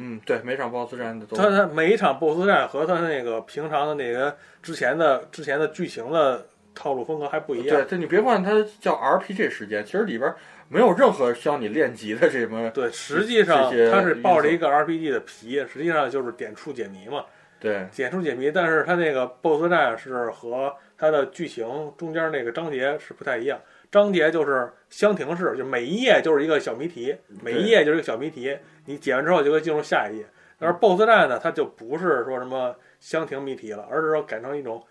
[0.01, 7.85] 嗯，对，每场 BOSS 战的都他他每一场 BOSS 战和他那个平常的那个之前的之前的剧情的套路风格还不一样对，。
[7.89, 10.33] 这你别管它叫 RPG 时间，其实里边
[10.69, 17.25] 没有任何需要你练级的这什么， 对，实际上它是抱着一个 RPG 的皮，实际上就是点触解谜嘛，
[17.59, 18.49] 对点触解谜。
[18.49, 23.59] 但是它那个 BOSS 战是和它的剧情中间那个章节是不太一样，
[23.91, 28.55] 章节就是箱庭式，就每一页就是一个小谜题，每一页就是一个小谜题，
[28.89, 30.25] 你解完之后就会进入下一页。
[30.57, 34.83] 但是 BOSS 战呢，它就不是说什么箱庭谜题了，而是说改成一种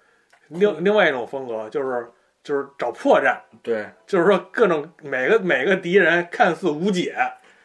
[0.46, 2.08] 另另外一种风格，就是
[2.42, 7.14] 就是找破绽，对，就是说各种每个每个敌人看似无解，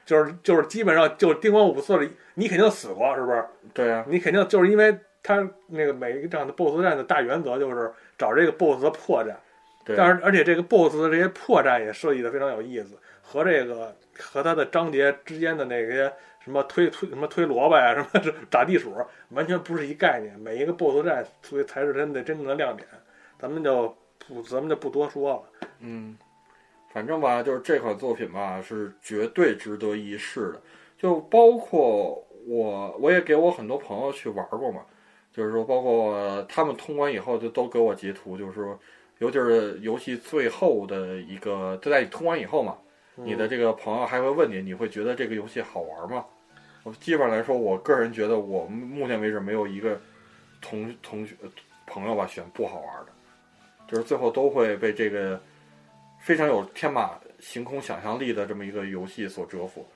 [0.05, 3.45] 就是就是基本上就是叮咣五四的，你肯定死过，是不是？
[3.73, 9.35] 对啊，你肯定就是因为他那个每一场的 BOSS 战的大原则就是找这个 BOSS 的破绽，对，
[9.85, 16.11] 但是而且这个 BOSS 的这些破绽也设计的非常有意思，和这个和它的章节之间的那些
[16.43, 18.95] 什么推推什么推萝卜呀，什么打地鼠，
[19.29, 20.37] 完全不是一概念。
[20.39, 22.87] 每一个 BOSS 战所以才是真的真正的亮点，
[23.37, 23.95] 咱们就
[24.27, 25.67] 不咱们就不多说了。
[25.79, 26.17] 嗯，
[26.93, 30.61] 反正吧，就是这款作品吧，是绝对值得一试的。
[30.97, 34.85] 就包括我，我也给我很多朋友去玩过嘛，
[35.33, 38.79] 就是说，包括他们通关以后就都给我截图，就是说，
[39.23, 42.77] 尤其是游戏最后的一个，就在你通关以后嘛，
[43.15, 46.25] 你的这个朋友还会问你，你会觉得这个游戏好玩吗？
[46.83, 49.97] 我基本上来说，我个人觉得，我目前为止没有一个
[50.59, 51.33] 同同学
[51.87, 53.11] 朋友吧选不好玩的，
[53.87, 55.41] 就是最后都会被这个
[56.19, 59.87] 非常有天马行空想象力的这么一个游戏所折服。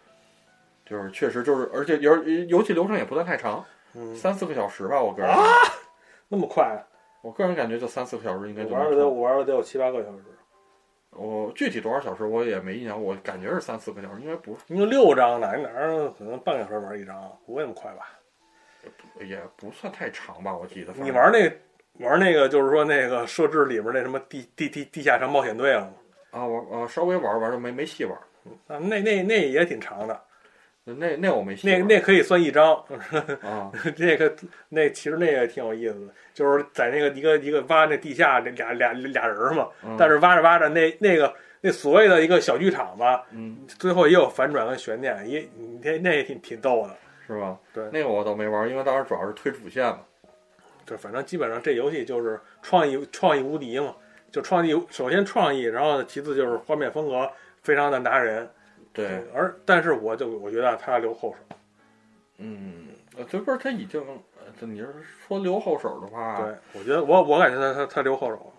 [0.86, 5.44] 就是确实就是，而且游游戏流程也不算太长，嗯，三四个小时吧，我个人啊，
[6.30, 6.82] 那么快？
[7.28, 10.24] 我个人感觉就三四个小时应该就玩了得我玩了得有七八个小时。
[11.10, 18.08] 我具体多少小时我也没印象，我感觉是三四个小时，应该不是，因为六张哪儿可能半个小时玩一张，不会那么快吧？
[19.20, 20.94] 也不算太长吧，我记得。
[20.94, 21.52] 你玩那
[22.06, 25.94] 玩那个就是说那个设置里边那什么地地地地下城冒险队了吗？
[26.32, 28.18] 啊，我呃稍微玩玩就没没细玩。
[28.68, 30.18] 啊，那那那也挺长的。
[30.96, 32.74] 那那我没细那那可以算一张
[33.44, 34.34] 啊， 这个
[34.70, 39.68] 那其实那个挺有意思的，就是在那个一个一个挖那地下那俩俩俩人嘛，
[39.98, 45.48] 但是挖着挖着那那个那所谓的一个小剧场吧，嗯，最后也有反转和悬念，也
[45.82, 46.96] 那那也挺挺逗的，
[47.28, 47.58] 是吧？
[47.74, 50.00] 对，那个我倒没玩，因为当时主要是推主线嘛。
[50.86, 53.94] 对，反正基本上这游戏就是创意创意无敌嘛，
[54.32, 57.30] 就创意首先创意，然后其次就是画面风格
[57.62, 58.50] 非常的拿人。
[58.98, 61.56] 对，而但是我就我觉得他留后手，
[62.39, 62.88] 嗯，
[63.30, 64.04] 这不是他已经，
[64.62, 64.88] 你是
[65.28, 68.52] 说留后手的话，对我觉得我我感觉他他他留后手，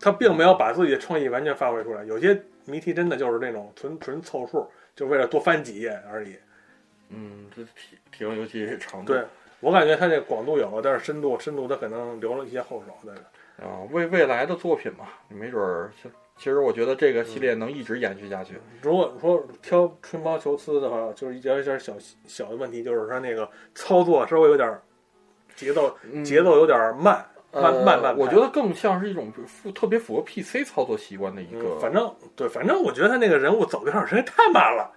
[0.00, 2.02] 他并没有把自己的创意完全发挥出来。
[2.02, 6.36] 有些谜题真的就是那种纯纯凑数，就为了多翻几页而已。
[7.10, 9.22] 嗯，这体体验游戏长度，对
[9.60, 13.64] 我感觉他这广度有了，但是深度深度他可能留了一些后手在这。
[13.64, 15.92] 啊，为未来的作品嘛，你没准儿。
[16.36, 18.54] 其实我觉得这个系列能一直延续下去。
[18.82, 21.94] 如果说挑吹毛求疵的话，就是有一点小
[22.26, 24.78] 小的问题，就是它那个操作稍微有点
[25.54, 28.16] 节奏，节奏有点慢，慢慢慢。
[28.18, 31.78] 我觉得更像是一种符特别符合 PC 操作习惯的一个。
[31.78, 34.90] 反正对，反正我觉得他那个人物走的有点时间太慢了，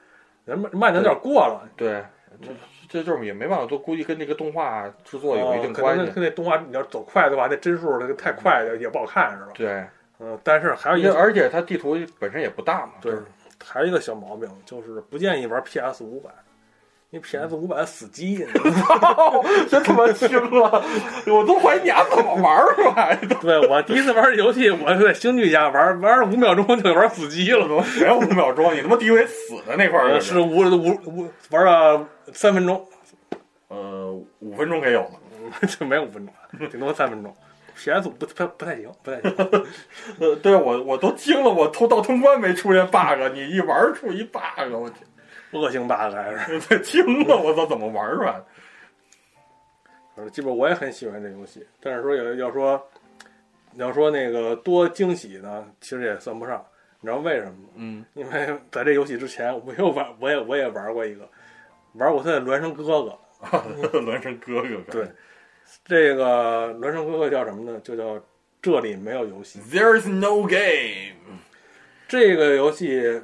[0.44, 1.70] 人慢的有点过了。
[1.78, 2.04] 对，
[2.42, 2.48] 这
[2.90, 6.12] 这就是也没办法，都估计跟那个动画制作有一定关系。
[6.12, 9.52] 跟那动画你要走快的话，那帧数那个太快也不好看，是吧？
[9.54, 9.86] 对。
[10.20, 12.94] 嗯，但是还有一个，而且它地图本身也不大嘛。
[13.02, 13.14] 对，
[13.64, 16.34] 还有一个小毛病，就是不建议玩 PS 五版，
[17.12, 18.44] 因为 PS 五版死机。
[18.46, 20.84] 操， 真他妈轻了！
[21.28, 23.36] 我都怀疑你俩怎么玩出来的。
[23.36, 28.74] 对我第一次玩游戏，我是在星剧家玩，玩五秒钟就玩死机了，都谁五秒钟？
[28.76, 32.84] 你他妈第一回死的那块儿是五五五玩了三分钟，
[33.68, 35.12] 呃，五分钟给有了，
[35.68, 37.32] 就没五分钟，顶多三分钟。
[37.78, 39.36] PS 不不不太行，不太行。
[40.20, 45.08] 呃，对我我都惊了，我通到通关没出现 bug，你一玩出一 bug，我天，
[45.52, 48.46] 恶性 bug 还是太 惊了，我操，怎么玩出来的？
[50.16, 52.82] 呃，基本我也很喜欢这游戏，但是说有要说
[53.76, 56.66] 要说那个多惊喜呢，其实也算不上。
[57.00, 57.70] 你知道为什么吗？
[57.76, 61.30] 嗯，因为 在这游戏之前，我又玩，我也我也玩过一个，
[61.94, 63.20] 玩过他的孪生哥哥。
[63.40, 65.08] 孪生哥哥，对。
[65.86, 67.80] 这个孪生哥哥叫什么呢？
[67.84, 68.20] 就叫
[68.62, 69.60] 这里没有游戏。
[69.72, 71.16] There's no game。
[72.08, 73.22] 这个游戏，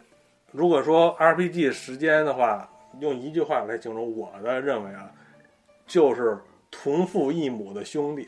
[0.51, 2.69] 如果说 RPG 时间的话，
[2.99, 5.09] 用一句话来形容，我的认为啊，
[5.87, 6.37] 就是
[6.69, 8.27] 同父异母的兄弟，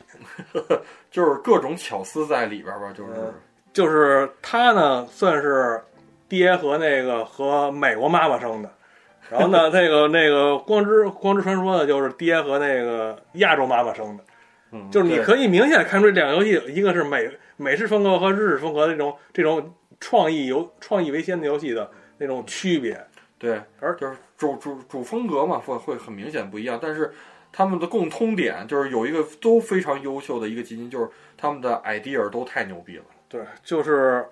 [1.10, 3.34] 就是各种巧思在里边吧，就是
[3.72, 5.82] 就是他呢，算是
[6.28, 8.70] 爹和那个和美国妈妈生的。
[9.30, 14.24] 然后呢，那个那个光之光之传说呢，就是爹和那个亚洲妈妈生的，
[14.72, 23.04] 嗯，就是你可以明显看出这两个游戏，一个是美美式风格和日式风格的这种这种创意游创意为先的游戏的那种区别。
[23.38, 26.78] 对，而就是主主主风格嘛，会会很明显不一样。
[26.80, 27.12] 但是
[27.52, 33.04] 他们的共通点就是有一个都非常优秀的一个基因，就是他们的 idea 都太牛逼了。
[33.28, 34.24] 对，就是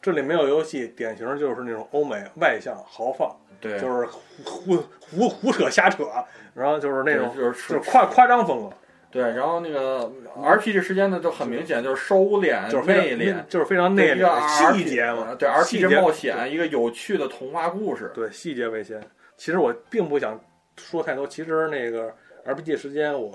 [0.00, 3.34] 这里没有游戏，典型就是那种欧美外向豪放。
[3.62, 4.06] 对，就是
[4.44, 6.04] 胡胡胡胡扯瞎扯，
[6.52, 8.76] 然后就是那种就是就是夸夸张风格，
[9.10, 18.10] 对，然后那个 RPG 时间呢，就很明显就是收敛、就是内敛，就是非常内敛，细节嘛，对 RPG 冒险，一个有趣的童话故事。
[18.12, 19.00] 对，细节为先。
[19.36, 20.38] 其实我并不想
[20.76, 21.26] 说太多。
[21.26, 22.12] 其实那个
[22.44, 23.32] RPG 时间我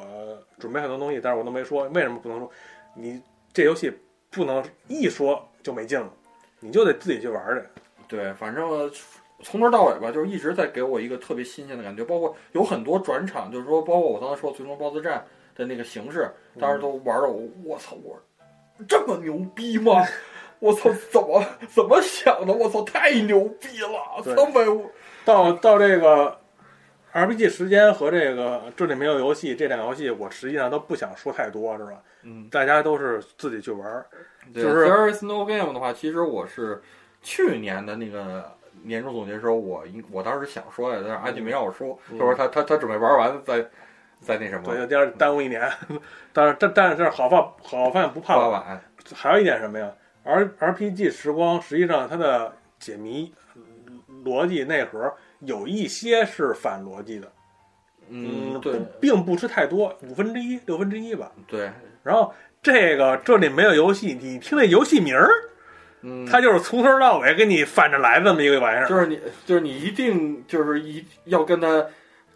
[0.59, 1.87] 准备很多东西，但是我都没说。
[1.89, 2.51] 为什么不能说？
[2.93, 3.21] 你
[3.53, 3.91] 这游戏
[4.29, 6.11] 不能一说就没劲了，
[6.59, 7.61] 你就得自己去玩去。
[8.07, 8.91] 对，反正
[9.43, 12.03] 从头到尾吧，就是一直在给我一个特别新鲜的感觉。
[12.03, 15.25] 包括有很多转场，就是说，包括我刚才说最终 BOSS 战
[15.55, 16.29] 的那个形式，
[16.59, 18.19] 当时都玩的我，我操，我
[18.87, 20.03] 这么牛逼吗？
[20.59, 22.51] 我操，怎么怎么想的？
[22.51, 24.23] 我操，太牛逼了！
[24.23, 24.89] 对三百五，
[25.23, 26.35] 到到这个
[27.13, 32.01] RPG 时间和这个这里没有游戏这两个游戏，我实际上都不想说太多，是吧？
[32.23, 34.07] 嗯，大家都是自己去玩儿。
[34.51, 36.81] 对就是 There is no game 的话，其实我是
[37.21, 38.51] 去年的那个
[38.87, 43.63] 年终总结的时候，我应我当时想说来的，但是阿俊没让我说，嗯他说他他他准备玩完再
[44.21, 45.69] 再那什么耽误一年。
[46.33, 48.81] 但是但但是好饭好饭不怕晚。
[49.13, 49.91] 还有一点什么呀
[50.23, 53.63] ？R RPG 时光实际上它的解谜嗯
[54.25, 57.31] 逻辑内核有一些是反逻辑的，
[58.09, 61.31] 嗯，对并不是太多，五分之一、六分之一吧。
[61.47, 61.71] 对，
[62.03, 65.29] 然后这个这里没有游戏，你听那游戏名儿，
[66.07, 68.87] 嗯，它就是从头到尾跟你反着来这么一个玩意儿。
[68.87, 71.85] 就是你就是你一定就是一要跟他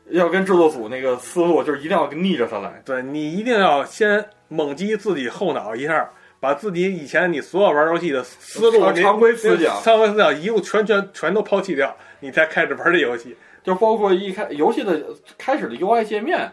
[0.10, 2.82] 要跟制作组那个思路，就是一定要逆着他来。
[2.84, 6.10] 对你一定要先猛击自己后脑一下，
[6.42, 13.38] 把自己以前你所有玩游戏的思路、常常规思想常规思想一路全全全都抛弃掉，你才开始玩这游戏。
[13.64, 15.00] 就包括一开游戏的
[15.38, 16.52] 开始的 UI 界面，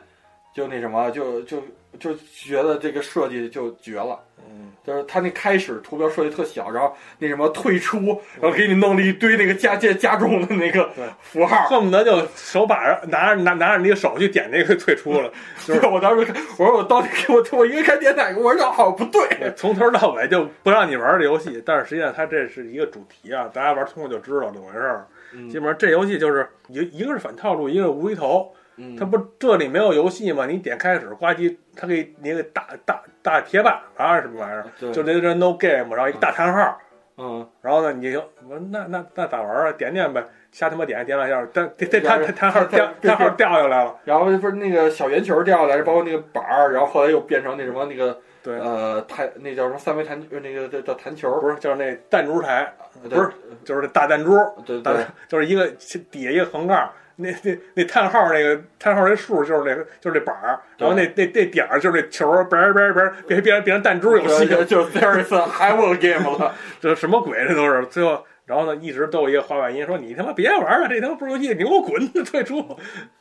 [0.54, 1.62] 就那什么，就就
[1.98, 4.18] 就觉得这个设计就绝了。
[4.50, 7.98] 嗯，就是它那开始图标设计特小，然后那什么退出，
[8.40, 10.88] 然后给你弄了一堆那个加加加重的那个
[11.20, 11.66] 符号。
[11.66, 15.30] 恨不得就手把着拿着拿拿着那个手去点那个退出了，
[15.66, 18.40] 就 是我当时看，我说我到底给我我应该开点哪个？
[18.40, 19.52] 我说这好像不对。
[19.54, 21.62] 从头到尾就不让你玩这游戏。
[21.66, 25.04] 但是实际上它这是一个主题啊，大家玩通了就知道怎么回事
[25.50, 28.50] 基本上这游戏就是一一个是反套路，一个是无厘头。
[28.78, 30.46] 嗯它不这里没有游戏吗？
[30.46, 36.78] 你点开始，呱唧，它给你一个大大大铁板啊什么玩意儿，对，就那个 no game，然后一个大叹号，
[37.16, 39.72] 嗯，然后呢你就我说那那那咋玩啊？
[39.72, 43.96] 点点呗，瞎他妈点点两下，但这这叹叹号掉叹号掉下来了。
[44.04, 52.72] 然后不是那个小圆球掉下来，包括那个板儿，然后后来又变成那什么那个对，呃弹那叫什么三维弹那个叫叫弹球，不是就是那弹珠台，
[53.10, 53.28] 不是
[53.64, 55.66] 就是那大弹珠，大对对就是一个
[56.10, 56.88] 底下一个横杠，
[57.20, 66.54] 那那那叹号那个叹号那数就是那个就是那板儿，然后那那那点儿就是那球儿，别别别别变变成弹珠游戏，就是 there is a h i v e game 了。
[66.80, 67.44] 这什么鬼？
[67.48, 72.64] 这都是最后，然后呢一直都有一个滑板音说你他妈别玩了，这他妈不是游戏，你给我滚，退出。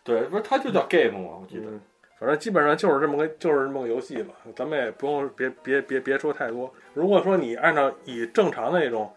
[0.03, 1.63] 对，不是它就叫 game 嘛，我记得。
[1.65, 1.81] 嗯，
[2.19, 6.71] 反正基本上就是这么个就是这么个游戏吧，咱们也不用别别别别说太多。
[6.93, 9.11] 如果说你按照以正常的那种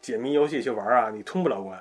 [0.00, 1.76] 解谜游戏去玩啊，你通不了关。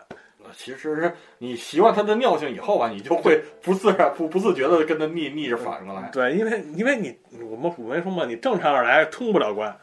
[0.56, 6.09] 其实你习惯它的尿性以后啊，你就会不自然、不不自觉的跟它逆逆着反过来。
[6.12, 7.17] 对，因为因为你
[7.50, 9.76] 我们我没说嘛，你正常而来通不了关，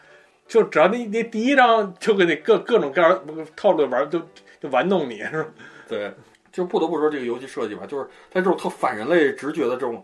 [0.46, 3.20] 就只要你你第一章就给你各各种各样
[3.54, 4.20] 套路玩，就
[4.60, 5.48] 就玩弄你是吧？
[5.88, 6.12] 对，
[6.52, 10.02] 就不得不说这个游戏设计吧，就是在这种特反人类直觉的这种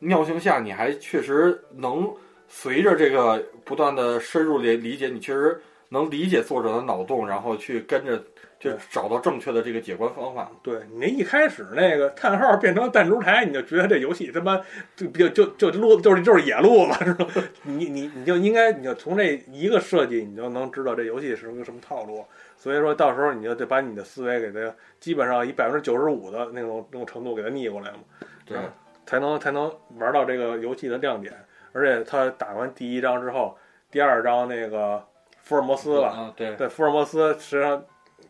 [0.00, 2.12] 尿性下，你还确实能
[2.48, 8.22] 随着这个不断的深入理理解，你确实能理解作者的脑洞，然后去跟着
[8.64, 10.50] 就对找到正确的这个解关方法。
[10.62, 14.60] 对你那一开始那个叹号变成弹珠台，你就觉得这游戏他妈
[14.96, 17.26] 就就就就路就是就是野路子是吧？
[17.64, 22.24] 你你你就应该你就从这一个设计，你就能知道这游戏是个什么套路。
[22.56, 27.98] 所以说到时候你就得把你的思维给它基本上以百分之九十五的那种那种程度给它逆过来嘛，
[28.46, 28.72] 对，嗯
[29.04, 31.34] 才能才能玩到这个游戏的亮点。
[31.72, 33.58] 而且他打完第一章之后，
[33.90, 35.04] 第二章那个
[35.42, 37.84] 福尔摩斯吧，啊，对，对，福尔摩斯实际上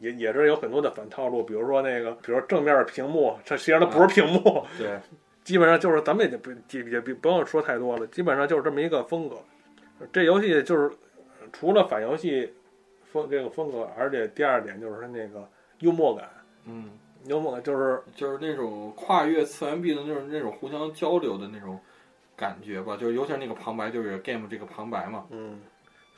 [0.05, 4.99] 也也是有很多的反套路，比如说那个，比如正面屏幕，这实际上它不是屏幕，对，
[5.43, 9.37] 基本上就是咱们也不也也不不用说太多了，基本上就是这么一个风格。
[10.13, 10.91] 这游戏就是
[11.53, 12.53] 除了反游戏
[13.05, 15.49] 风这个风格，而且第二点就是它那个
[15.79, 16.29] 幽默感，
[16.67, 16.91] 嗯，
[17.27, 21.79] 幽默感就是就是那种跨越次元壁的那种那种互相交流的那种
[22.37, 25.61] 感觉吧，就是尤其是那个旁白，就是 game 这个旁白嘛，嗯，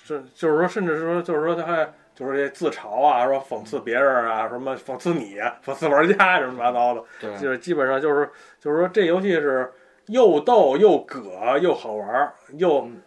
[0.03, 7.05] 是就是说，甚至是说就是说他还就是这自嘲啊，说讽刺别人啊，什么讽刺你，讽刺玩家什么乱七八糟的。
[7.21, 8.29] 对，就是基本上就是
[8.59, 9.71] 就是说这游戏是
[10.07, 13.03] 又逗又葛又好玩儿，又、嗯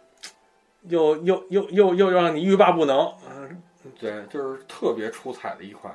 [0.84, 3.12] 又又又又又让你欲罢不能。
[3.30, 3.62] 嗯
[3.98, 5.92] 对，就是特别出彩的一款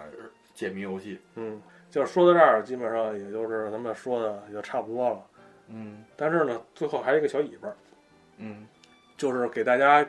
[0.54, 1.20] 解谜游戏。
[1.36, 1.60] 嗯，
[1.90, 5.24] 就是说到这儿，基本上也就是咱们说的也差不多了。
[5.70, 7.68] 嗯，但是呢，最后还有一个小尾巴，
[8.38, 8.68] 嗯
[9.18, 10.06] 就是给大家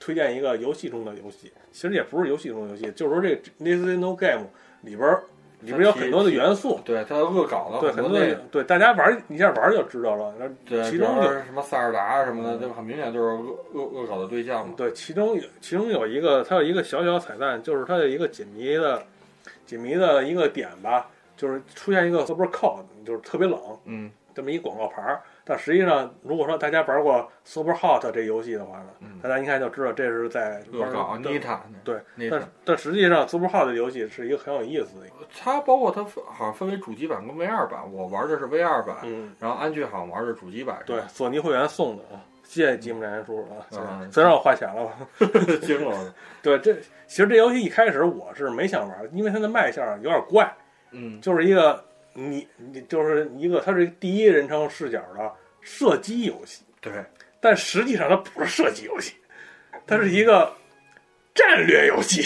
[0.00, 4.46] 推荐一个游戏中的游戏，其实也不是游戏中的游戏，就是说这个 Nintendo Game
[4.82, 5.22] 里边儿
[5.60, 10.32] 里边有很多的元素，对，他恶搞了对，很多的对大家玩儿一下玩儿就知道了。
[10.38, 14.74] 那对，其中有比如说什么塞尔达什么的，就很明显就是恶恶恶搞的对象嘛。
[14.76, 19.02] 对，其中有其中有一个，它有一个小小彩蛋，就是它的一个解谜的
[19.66, 24.08] 解谜的一个点吧，就是出现一个 Super Code，就是特别冷嗯
[24.38, 25.20] 这么一广告牌儿。
[25.44, 32.00] 但实际上，如果说大家玩过 Super Hot 这游戏的话呢，嗯，大家应该就知道这是在玩恶搞对妮塔，对，
[32.30, 44.92] 但但实际上 Super Hot 的游戏是一个很有意思的一个，它包括它分好像分为主机版跟 VR 版，我玩的是 VR 版，嗯，然后安俊好像玩的是主机版，对，索尼会员送的啊，谢谢吉姆战叔啊，嗯虽然我花钱了吧？
[45.62, 46.74] 惊了，对，这
[47.06, 50.54] 其实这游戏一开始我是没想玩，因为它的卖相有点怪。
[50.90, 51.84] 嗯就是一个
[52.18, 56.92] 你你就是一个它是第一人称视角的射击游戏，对，
[57.40, 59.14] 但实际上它不是射击游戏，
[59.86, 60.52] 它是一个
[61.34, 62.22] 战略游戏。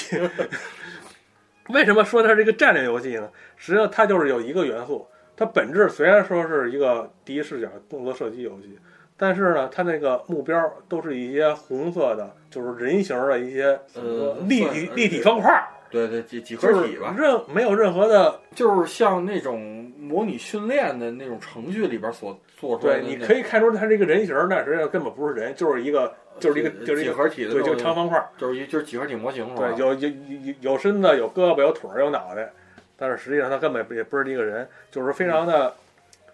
[1.68, 3.30] 为什么说它是一个战略游戏呢？
[3.56, 5.06] 实际上它就是有一个元素，
[5.36, 8.78] 它本质虽然说是一个第一视角动作射击游戏，
[9.16, 15.50] 但是呢，它那个目标都是一些红色的，就是人形的一些呃立体立体方块，
[15.92, 19.60] 对对几几何体吧，任没有任何的就是像那种
[19.98, 28.30] 模拟训练的那种程序里边所做出来对，你可以看出它这个人形儿，但实际上根本不是人，就是一个就是一个就是一个几何体的对，就长方块儿。
[28.38, 29.70] 就是一就是几何体模型是吧？
[29.70, 32.50] 对，有有有有身子，有胳膊，有腿儿，有脑袋，
[32.96, 35.74] 但是实际上它根本也不是一个人，就是非常的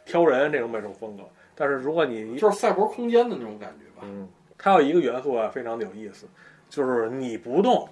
[0.07, 1.25] 挑人这种这种风格。
[1.57, 4.07] 但是如果你就是赛博空间的那种感觉吧。
[4.07, 6.27] 嗯，它有一个元素啊，非常的有意思，
[6.71, 7.89] 就是你不动，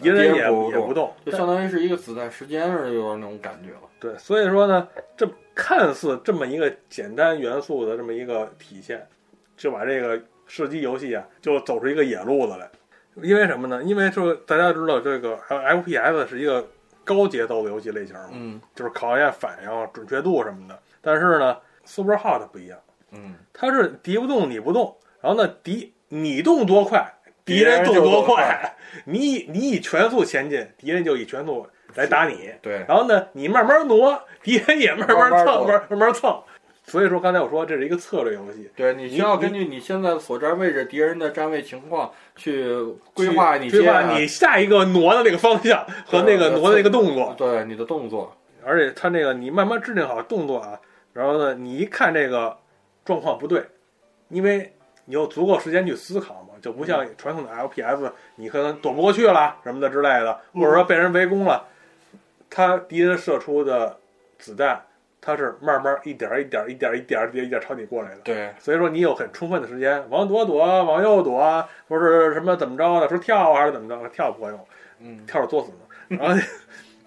[0.00, 3.80] 敌人也也不动，就相当于是一个子弹时间似的，有点那种感觉了。
[4.00, 9.06] 对，所以说呢，这看似这么一个简单元素的这么一个体现，
[9.56, 12.70] 就把这个射击游戏啊，就走出一个野路子来。
[13.20, 13.82] 因为什么呢？
[13.82, 16.64] 因为说大家知道这个 FPS 是一个
[17.02, 20.78] 高节奏的游戏类型嘛，嗯就是考验反应、准确度什么的。
[21.00, 22.78] 但是呢，Super Hot 不一样，
[23.10, 27.12] 嗯，它是敌不动你不动，然后呢敌你动多快，
[27.48, 28.74] 敌敌人动多快。
[29.04, 32.50] 你以你以全速前进，敌人就以全速来打你。
[32.62, 36.40] 对，然后呢，你慢慢挪， 敌人也慢慢蹭，慢慢蹭。
[36.84, 42.66] 所以说，刚才我说这是一个策略游戏，对你需要根据你现在所占位置、敌人的站位情况去
[43.12, 47.34] 规划你规划你下一个挪的那个方向和那个 挪的那个动作。
[47.36, 48.34] 对你的动作。
[48.64, 50.78] 而且它那个你慢慢制定好动作啊，
[51.12, 52.56] 然后呢，你一看这个
[53.04, 53.64] 状况不对，
[54.30, 54.72] 因为
[55.04, 61.66] 你有足够时间去思考嘛，就不像传统的 LPS，你可能躲不过去了什么的之类的，或者说被人围攻了，
[62.50, 63.96] 他敌人射出的
[64.38, 64.82] 子弹，
[65.20, 68.16] 它是慢慢一点儿一点儿一点儿一点儿一点儿一点朝你过来的。
[68.22, 74.66] 对，所以说你有很充分的时间往左躲，往右躲，或者什么怎么着的，说跳啊还是怎么着，跳不管用，
[75.00, 76.18] 嗯，跳着作死呢。
[76.18, 76.40] 然后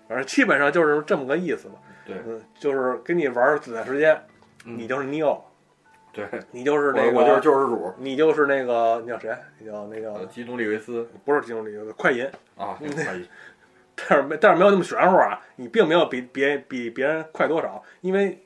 [0.08, 1.76] 反正基本上就是这么个意思吧。
[2.06, 4.20] 对嗯，就是跟你玩子弹时间，
[4.66, 5.40] 嗯你就是 Neo，
[6.14, 9.36] 对，你就是那个，我我就是救世主，你就是那个，你叫谁？
[9.60, 12.26] 你叫那呃个基努里维斯不是基努里维斯快银，
[12.58, 13.28] 啊，嗯可以，
[13.96, 18.40] 但是没但是没有那么玄乎啊，你并没有比别比别人快多少，因为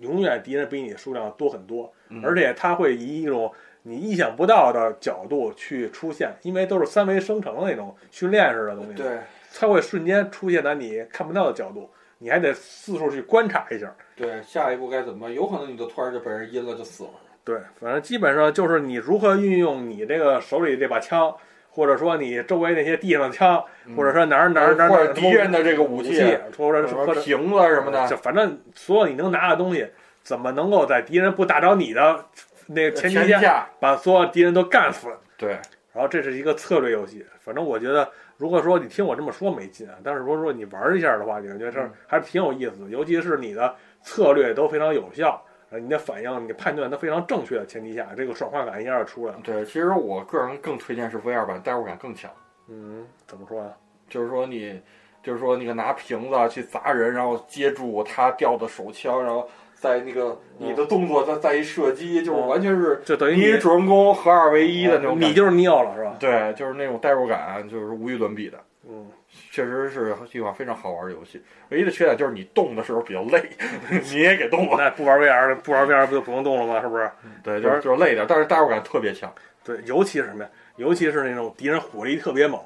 [0.00, 9.18] 永远敌人比你数量多很多，嗯而且他会以一种你意想不到的角度去出现，因为都是三维生成的那种训练式的东西，对
[9.54, 11.88] 它会瞬间出现在你看不到的角度，
[12.22, 13.92] 你还得四处去观察一下。
[14.14, 15.34] 对，下一步该怎么办？
[15.34, 17.10] 有可能你就突然就被人阴了，就死了。
[17.42, 21.34] 对，反正基本上就是你如何运用你这个手里这把枪，
[21.68, 23.60] 或者说你周围那些地上的枪，
[23.96, 29.84] 或者说哪儿哪儿哪儿哪儿或者敌人的这个武武器，或者什么瓶子什么的，就反正所有你能拿的东西，
[30.22, 32.24] 怎么能够在敌人不打着你的
[32.66, 35.08] 那个前提下，下，把所有敌人都干死？
[35.36, 35.58] 对，
[35.92, 38.08] 然后这是一个策略游戏，反正我觉得，
[38.42, 45.40] 如果说你听我这么说没劲啊，但是如果说你玩一下的话，你感觉得这嗯还是挺有意思的，尤其是你的策略都非常有效，
[45.70, 49.38] 呃你的反应、你的判断都非常正确的前提下，这个爽快感一下就出来了。
[49.44, 52.28] 对，其实我个人更推荐是 VR 版，代入感更强。
[52.68, 53.70] 嗯，怎么说啊？
[54.08, 54.82] 就是说你，
[55.22, 59.48] 就是说那个拿瓶子去砸人，然后接住他掉的手枪，然后
[59.82, 65.20] 在那个你的动作再再一射击，就是完全是就等于你主人公合二为一的那种。
[65.20, 66.14] 你就是 Neo 了是吧？
[66.20, 68.56] 对，就是那种代入感，就是无与伦比的。
[68.88, 69.08] 嗯，
[69.50, 73.42] 确实是一款非常好玩的游戏，唯一的缺点就是你动的时候比较累，
[74.12, 74.76] 你也给动了。
[74.78, 76.80] 那不玩 VR 不玩 VR 不就不用动了吗？
[76.80, 77.10] 是不是？
[77.42, 79.32] 对，就是就是累点，但是代入感特别强。
[79.64, 80.50] 对，尤其是什么呀？
[80.76, 82.60] 尤其是那种敌人火力特别猛，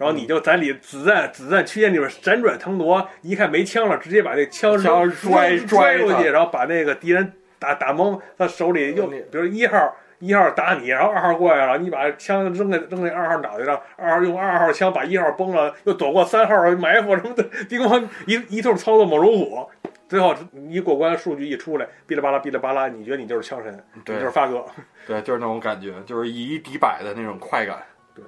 [0.00, 19.68] 然后你嗯就在里子弹子弹区间里边闪转腾挪，一看没枪了，直接把那枪枪拽拽拽过去，然后把那个敌人打打懵，他手里又比如一号一号打你，然后二号过来了，你把枪扔在扔在二号脑袋上，二号用二号枪把一号崩了，又躲过三号埋伏什么的，叮咣一一通操作猛如虎。
[20.08, 20.34] 最后
[20.68, 24.64] 一过关，数据一出来，哔哩吧啦哔哩吧啦，你觉得你就是枪神，你就是发哥，
[25.06, 27.76] 对，就是那种感觉，就是以一敌百的那种快感。
[28.12, 28.24] 对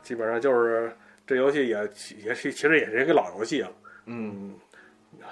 [0.00, 0.92] 基本上就是
[1.26, 1.76] 这游戏也
[2.24, 3.70] 也是其实也是一个老游戏了。
[4.06, 4.54] 嗯，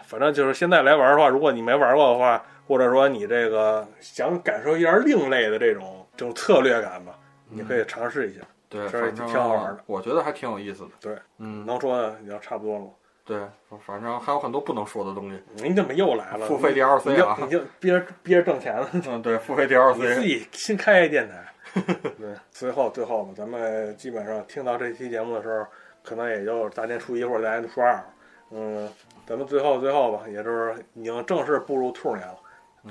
[0.04, 7.18] 反正就是现在来玩的话，如果你没玩过的话，或者说你这个想感受一下另类的这种这种策略感吧，
[7.50, 8.40] 你可以尝试一下。
[8.68, 10.90] 对，挺好玩的我觉得还挺有意思的。
[10.98, 12.86] 对，嗯，能说的已经差不多了。
[13.24, 13.38] 对，
[13.86, 15.38] 反正还有很多不能说的东西。
[15.56, 16.46] 你怎么又来了？
[16.46, 18.88] 付费你 DLC 啊就你就憋着憋着挣钱了。
[18.94, 20.22] 嗯，对，付费你自 DLC 自。
[20.22, 21.44] 己新开一电台。
[22.18, 25.66] 对，最后最后吧，咱们基本上听到这期节目的时候，
[26.02, 28.04] 可能也就大年初一或者大年初二。
[28.50, 28.88] 嗯，
[29.26, 32.38] 咱们最后最后吧，也就是已经正式步入兔年了，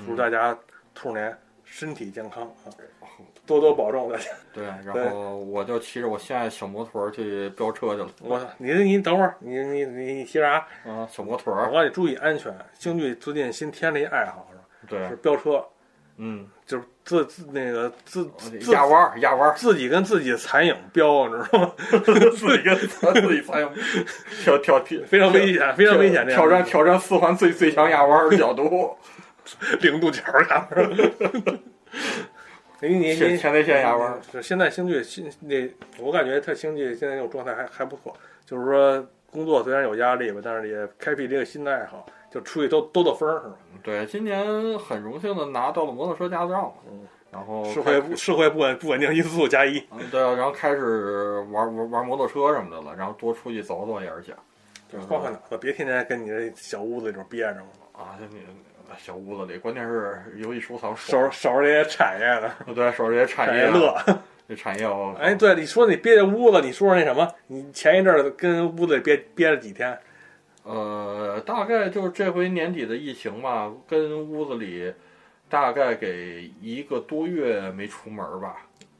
[0.04, 0.58] 祝大家
[0.94, 2.66] 兔年身体健康啊，
[3.46, 4.30] 多多保重大家。
[4.52, 8.08] 对，然后我就骑着我现在小摩托去飙车去了。
[8.20, 10.66] 我操，你你等会儿，你你你你骑啥？
[10.84, 11.64] 啊，小摩托我。
[11.66, 12.52] 告诉你注意安全。
[12.74, 14.64] 京剧最近新添了一爱好是吧？
[14.88, 15.64] 对是，飙车，
[16.24, 21.72] 嗯，就是自自那个自自压弯儿，压弯儿，自己跟自己残影飙，你知道吗？
[22.36, 22.86] 自己跟自
[23.34, 23.68] 己残影
[24.44, 26.24] 挑挑挑，非常危险，非常危险。
[26.28, 28.96] 挑战挑战四环最最强压弯儿的角度，
[29.82, 30.46] 零度角儿
[32.80, 34.20] 你你你前前列腺压弯儿。
[34.30, 35.68] 是现在星剧新那，
[35.98, 38.16] 我感觉他星剧现在这种状态还还不错，
[38.46, 43.54] 就是说工作虽然有压力吧，但是也开辟了一个新的爱好，就出去兜兜兜风儿是吧？
[43.82, 54.36] 对，今年很荣幸的拿到了摩托车驾照，嗯，然后社会不社会不稳不稳定因素加一，嗯对啊，然后开始玩玩玩摩托车什么的了，然后多出去走走也是想
[54.90, 58.42] 就换换脑子，别天天跟你这小屋子里边憋着嘛，啊，就你
[58.98, 63.96] 小屋子里，关键是游戏收藏收拾收拾这些产业的， 对手这些产产业乐。
[64.48, 67.26] 这产业哦哎，对，你说你憋在屋子，你说说那什么？
[67.46, 69.96] 你前一阵儿跟屋子里憋憋了几天？
[70.64, 74.92] 呃，大概就是这回年底的疫情吧，跟屋子里
[75.48, 78.56] 大概给一个多月没出门吧。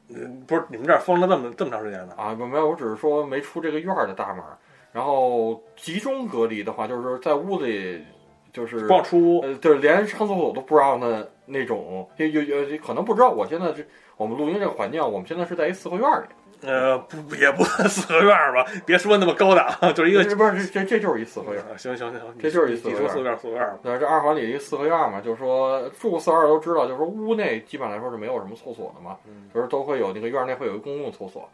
[0.09, 2.13] 嗯，不是，你们这儿封了这么这么长时间呢？
[2.17, 4.43] 啊，没有，我只是说没出这个院儿的大门。
[4.91, 8.03] 然后集中隔离的话，就是在屋里，
[8.51, 9.41] 就是不让出屋。
[9.41, 12.07] 呃，对，连上厕所都不让的那种。
[12.17, 13.83] 有有有，可能不知道，我现在这
[14.17, 16.25] 我们录音这个环境，我们现在是在一四合院里。
[16.65, 18.65] 呃，不也不四合院儿吧？
[18.85, 20.23] 别说那么高档，就是一个。
[20.23, 21.61] 这不是这这就是一四合院。
[21.63, 23.77] 啊行行行，这就是一四合院四合院儿四合院儿。
[23.83, 31.49] 对，这二环里一四合院嘛，就是说住四合院都知道，就是说屋内基本来说是没有什么厕所的嘛，嗯就是都会有那个院内会有一个公共厕所。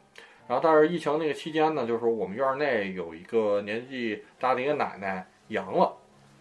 [0.48, 5.94] 然后但是疫情那个期间呢，就是说我们院内有一个年纪大的一个奶奶阳了，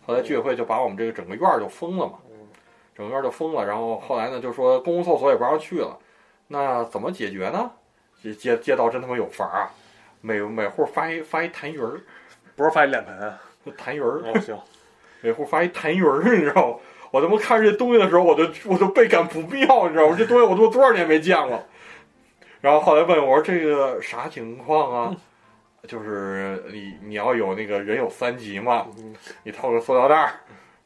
[0.06, 2.14] 后来居委会就把我们这个整个院儿就封了嘛，
[2.96, 3.66] 整个院儿就封了。
[3.66, 5.98] 然后后来呢，就说公共厕所也不让去了，
[6.46, 7.70] 那怎么解决呢？
[8.22, 9.70] 街街街道真他妈有法儿啊！
[10.20, 12.00] 每每户发一发一痰盂儿，
[12.56, 13.40] 不是发一脸盆啊？
[13.76, 14.58] 痰盂儿，哦，行，
[15.20, 16.76] 每户发一痰盂儿，你知道吗？
[17.10, 20.16] 我他妈看这东西的时候，我就我就倍感不妙，你知道吗？
[20.18, 21.64] 这东西我都多少年没见过。
[22.60, 25.16] 然后后来问我说这个啥情况啊？
[25.86, 28.88] 就是你你要有那个人有三级嘛，
[29.44, 30.32] 你套个塑料袋儿，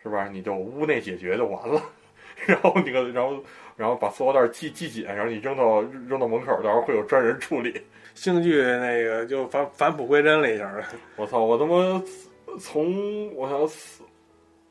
[0.02, 0.28] 是吧？
[0.30, 1.82] 你就屋内解决就完了。
[2.46, 3.42] 然后那个，然后
[3.76, 7.80] 然后把塑料袋儿系系紧，然后你扔到扔到门口，到时候会有专人处理。
[8.14, 10.84] 星剧那个就返返璞归真了一下儿。
[11.16, 11.40] 我操！
[11.40, 12.02] 我他妈
[12.60, 14.04] 从我想四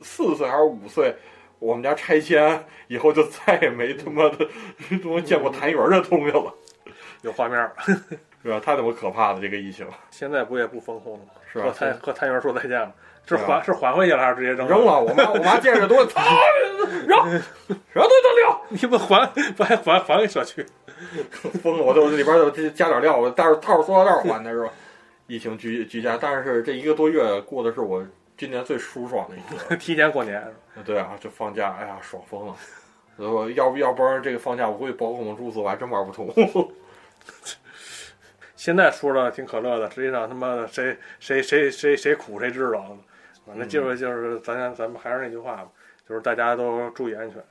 [0.02, 1.16] 四岁还是五岁，
[1.60, 4.48] 我们家拆迁以后就再也没他妈的
[5.02, 6.54] 他妈见过痰盂儿这东西了，
[7.24, 7.74] 有画面儿。
[8.44, 8.60] 是吧？
[8.60, 11.32] 太他妈可怕了，这个疫情现在不也不封控了吗？
[11.52, 12.92] 是吧和谭和摊员说再见了，
[13.26, 14.86] 是还是还回去了，还是直接扔扔？
[14.86, 15.00] 了。
[15.00, 16.22] 我妈我妈见着东西，操，
[17.08, 19.26] 扔，什么东西都撂， 你不还
[19.56, 20.66] 不还还还给社区？
[21.64, 21.84] 疯了！
[21.84, 24.70] 我就里边就加点料，我带着套着塑料袋还的是吧？
[25.28, 28.06] 疫情居居家，但是这一个多月过的是我
[28.38, 29.76] 今年最舒爽的一个。
[29.78, 30.46] 提前过年，
[30.84, 32.56] 对啊，就放假，哎呀，爽疯了。
[33.18, 36.28] 我要不要不然这个放假，我估计宝可梦珠子我还真玩不通。
[38.56, 42.98] 现在说的挺可乐的，实际上他妈的谁谁谁谁谁苦谁知道。
[43.46, 45.70] 反正就是就是咱咱们还是那句话吧，
[46.08, 47.44] 就是大家都注意安全。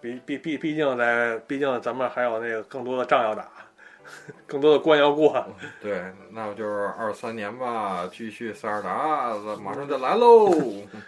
[0.00, 3.48] 毕毕毕毕竟在毕竟咱们还有那个更多的仗要打，
[4.46, 5.44] 更多的关要过。
[5.80, 10.50] 对，那就是二三年吧，继续塞尔达，马上就来喽。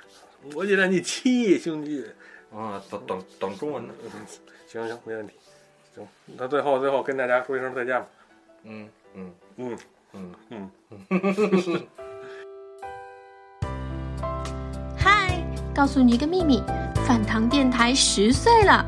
[0.53, 2.05] 魔界战记七兄弟，
[2.53, 3.95] 啊，等等等中文呢。
[4.67, 5.35] 行行没问题。
[5.95, 6.09] 行，
[6.39, 8.09] 那最后最后跟大家说一声再见吧。
[8.65, 9.79] 嗯嗯嗯
[10.13, 10.71] 嗯嗯。
[11.09, 12.00] 嗨，
[15.81, 16.63] 告诉你一个秘密，
[17.07, 18.85] 饭堂电台十岁了。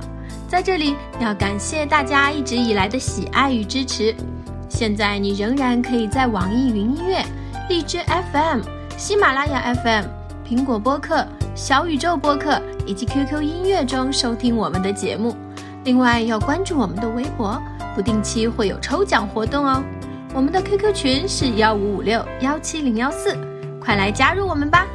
[0.47, 4.15] 在这里要感谢大家一直以来的喜爱与支持。
[4.69, 7.25] 现在你仍然可以在网易云音乐、
[7.71, 7.99] 荔枝
[8.35, 8.61] FM、
[8.99, 10.05] 喜马拉雅 FM、
[10.47, 15.35] 苹果播客、小宇宙播客以及 QQ 音乐中收听我们的节目。
[15.85, 17.59] 另外要关注我们的微博，
[17.95, 19.83] 不定期会有抽奖活动哦。
[20.35, 23.35] 我们的 QQ 群是幺五五六幺七零幺四，
[23.81, 24.87] 快来加入我们吧！